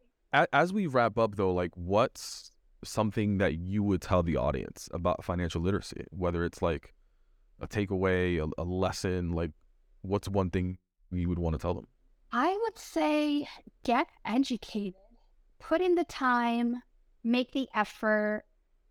As 0.53 0.73
we 0.73 0.87
wrap 0.87 1.19
up, 1.19 1.37
though, 1.37 1.53
like, 1.53 1.71
what's 1.75 2.51
something 2.85 3.39
that 3.39 3.55
you 3.57 3.83
would 3.83 4.03
tell 4.03 4.23
the 4.23 4.37
audience 4.37 4.89
about 4.93 5.25
financial 5.25 5.63
literacy? 5.63 6.05
Whether 6.11 6.45
it's 6.45 6.61
like 6.61 6.95
a 7.61 7.67
takeaway, 7.67 8.39
a, 8.39 8.61
a 8.61 8.65
lesson, 8.65 9.33
like, 9.33 9.53
what's 10.03 10.29
one 10.29 10.51
thing 10.51 10.79
you 11.11 11.29
would 11.29 11.39
want 11.39 11.55
to 11.55 11.59
tell 11.59 11.75
them? 11.75 11.87
I 12.33 12.59
would 12.63 12.77
say 12.79 13.49
get 13.85 14.09
educated, 14.25 14.95
put 15.59 15.81
in 15.81 15.95
the 15.95 16.05
time, 16.05 16.83
make 17.25 17.53
the 17.53 17.69
effort. 17.75 18.45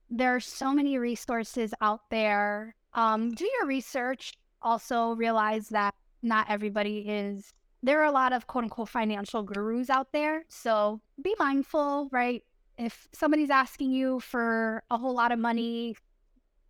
There 0.09 0.35
are 0.35 0.39
so 0.39 0.73
many 0.73 0.97
resources 0.97 1.73
out 1.81 2.09
there. 2.09 2.75
Um, 2.93 3.33
do 3.33 3.45
your 3.59 3.67
research. 3.67 4.33
Also, 4.61 5.11
realize 5.11 5.69
that 5.69 5.93
not 6.21 6.49
everybody 6.49 6.99
is, 7.07 7.53
there 7.83 8.01
are 8.01 8.05
a 8.05 8.11
lot 8.11 8.33
of 8.33 8.47
quote 8.47 8.63
unquote 8.63 8.89
financial 8.89 9.43
gurus 9.43 9.89
out 9.89 10.11
there. 10.11 10.43
So 10.47 11.01
be 11.21 11.35
mindful, 11.37 12.09
right? 12.11 12.43
If 12.77 13.07
somebody's 13.13 13.49
asking 13.49 13.91
you 13.91 14.19
for 14.19 14.83
a 14.89 14.97
whole 14.97 15.13
lot 15.13 15.31
of 15.31 15.39
money 15.39 15.95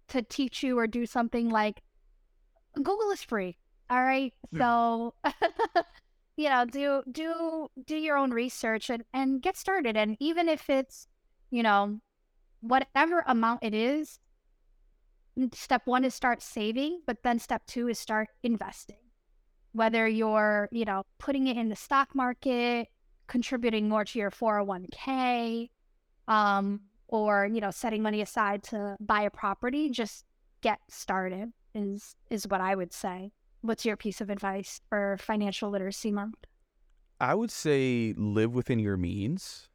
to 0.09 0.21
teach 0.21 0.61
you 0.61 0.77
or 0.77 0.87
do 0.87 1.05
something 1.05 1.49
like 1.49 1.81
Google 2.75 3.11
is 3.11 3.23
free. 3.23 3.57
All 3.89 4.03
right. 4.03 4.33
So 4.57 5.13
you 6.37 6.49
know, 6.49 6.65
do 6.65 7.03
do 7.09 7.69
do 7.85 7.95
your 7.95 8.17
own 8.17 8.31
research 8.31 8.89
and, 8.89 9.03
and 9.13 9.41
get 9.41 9.57
started. 9.57 9.95
And 9.95 10.17
even 10.19 10.49
if 10.49 10.69
it's, 10.69 11.07
you 11.49 11.63
know, 11.63 11.99
whatever 12.67 13.23
amount 13.27 13.63
it 13.63 13.73
is, 13.73 14.19
step 15.53 15.83
one 15.85 16.03
is 16.03 16.13
start 16.13 16.41
saving, 16.41 17.01
but 17.05 17.23
then 17.23 17.39
step 17.39 17.63
two 17.67 17.87
is 17.87 17.99
start 17.99 18.29
investing. 18.43 18.97
Whether 19.73 20.07
you're, 20.07 20.69
you 20.71 20.85
know, 20.85 21.03
putting 21.19 21.47
it 21.47 21.57
in 21.57 21.69
the 21.69 21.75
stock 21.75 22.15
market, 22.15 22.87
contributing 23.27 23.89
more 23.89 24.05
to 24.05 24.19
your 24.19 24.31
401k, 24.31 25.69
um, 26.27 26.81
or, 27.07 27.45
you 27.51 27.61
know, 27.61 27.71
setting 27.71 28.01
money 28.01 28.21
aside 28.21 28.63
to 28.63 28.95
buy 28.99 29.21
a 29.21 29.29
property, 29.29 29.89
just 29.89 30.25
get 30.61 30.79
started 30.89 31.51
is 31.75 32.15
is 32.29 32.47
what 32.47 32.61
I 32.61 32.73
would 32.73 32.93
say. 32.93 33.31
What's 33.61 33.85
your 33.85 33.97
piece 33.97 34.21
of 34.21 34.29
advice 34.29 34.81
for 34.89 35.17
financial 35.19 35.69
literacy 35.69 36.11
month? 36.11 36.35
I 37.19 37.35
would 37.35 37.51
say 37.51 38.13
live 38.17 38.53
within 38.55 38.79
your 38.79 38.97
means. 38.97 39.67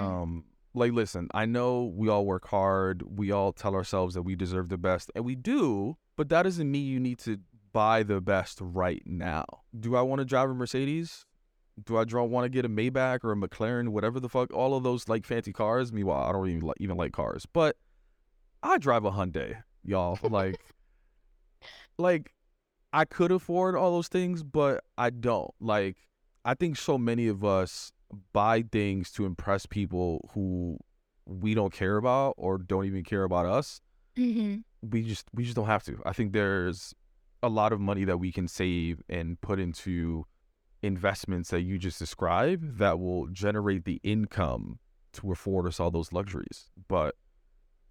Um, 0.00 0.44
like, 0.76 0.92
listen, 0.92 1.28
I 1.32 1.46
know 1.46 1.92
we 1.94 2.08
all 2.08 2.26
work 2.26 2.48
hard. 2.48 3.02
We 3.18 3.32
all 3.32 3.52
tell 3.52 3.74
ourselves 3.74 4.14
that 4.14 4.22
we 4.22 4.36
deserve 4.36 4.68
the 4.68 4.78
best, 4.78 5.10
and 5.14 5.24
we 5.24 5.34
do, 5.34 5.96
but 6.16 6.28
that 6.28 6.42
doesn't 6.42 6.70
mean 6.70 6.86
you 6.86 7.00
need 7.00 7.18
to 7.20 7.38
buy 7.72 8.02
the 8.02 8.20
best 8.20 8.58
right 8.60 9.02
now. 9.06 9.44
Do 9.78 9.96
I 9.96 10.02
want 10.02 10.20
to 10.20 10.24
drive 10.24 10.50
a 10.50 10.54
Mercedes? 10.54 11.24
Do 11.84 11.96
I 11.96 12.04
want 12.04 12.44
to 12.44 12.48
get 12.48 12.64
a 12.64 12.68
Maybach 12.68 13.24
or 13.24 13.32
a 13.32 13.36
McLaren, 13.36 13.88
whatever 13.88 14.20
the 14.20 14.28
fuck, 14.28 14.52
all 14.52 14.74
of 14.74 14.82
those 14.82 15.08
like 15.08 15.24
fancy 15.24 15.52
cars? 15.52 15.92
Meanwhile, 15.92 16.24
I 16.28 16.32
don't 16.32 16.48
even 16.48 16.60
like, 16.60 16.76
even 16.80 16.96
like 16.96 17.12
cars, 17.12 17.46
but 17.50 17.76
I 18.62 18.78
drive 18.78 19.04
a 19.04 19.10
Hyundai, 19.10 19.62
y'all. 19.84 20.18
Like, 20.22 20.58
like 21.98 22.32
I 22.92 23.04
could 23.04 23.32
afford 23.32 23.76
all 23.76 23.92
those 23.92 24.08
things, 24.08 24.42
but 24.42 24.84
I 24.96 25.10
don't. 25.10 25.52
Like, 25.60 25.96
I 26.44 26.54
think 26.54 26.76
so 26.76 26.96
many 26.96 27.28
of 27.28 27.44
us 27.44 27.92
buy 28.32 28.62
things 28.70 29.10
to 29.12 29.26
impress 29.26 29.66
people 29.66 30.28
who 30.34 30.78
we 31.26 31.54
don't 31.54 31.72
care 31.72 31.96
about 31.96 32.34
or 32.36 32.58
don't 32.58 32.86
even 32.86 33.02
care 33.02 33.24
about 33.24 33.46
us. 33.46 33.80
Mm-hmm. 34.16 34.58
We 34.88 35.02
just 35.02 35.26
we 35.34 35.44
just 35.44 35.56
don't 35.56 35.66
have 35.66 35.82
to. 35.84 36.00
I 36.06 36.12
think 36.12 36.32
there's 36.32 36.94
a 37.42 37.48
lot 37.48 37.72
of 37.72 37.80
money 37.80 38.04
that 38.04 38.18
we 38.18 38.32
can 38.32 38.48
save 38.48 39.02
and 39.08 39.40
put 39.40 39.58
into 39.58 40.24
investments 40.82 41.50
that 41.50 41.62
you 41.62 41.78
just 41.78 41.98
described 41.98 42.78
that 42.78 42.98
will 42.98 43.26
generate 43.28 43.84
the 43.84 44.00
income 44.02 44.78
to 45.14 45.32
afford 45.32 45.66
us 45.66 45.80
all 45.80 45.90
those 45.90 46.12
luxuries. 46.12 46.70
But 46.88 47.16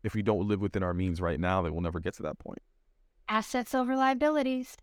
if 0.03 0.13
we 0.13 0.21
don't 0.21 0.47
live 0.47 0.61
within 0.61 0.83
our 0.83 0.93
means 0.93 1.19
right 1.19 1.39
now, 1.39 1.61
then 1.61 1.73
we'll 1.73 1.81
never 1.81 1.99
get 1.99 2.13
to 2.15 2.23
that 2.23 2.39
point. 2.39 2.59
Assets 3.27 3.73
over 3.73 3.95
liabilities. 3.95 4.77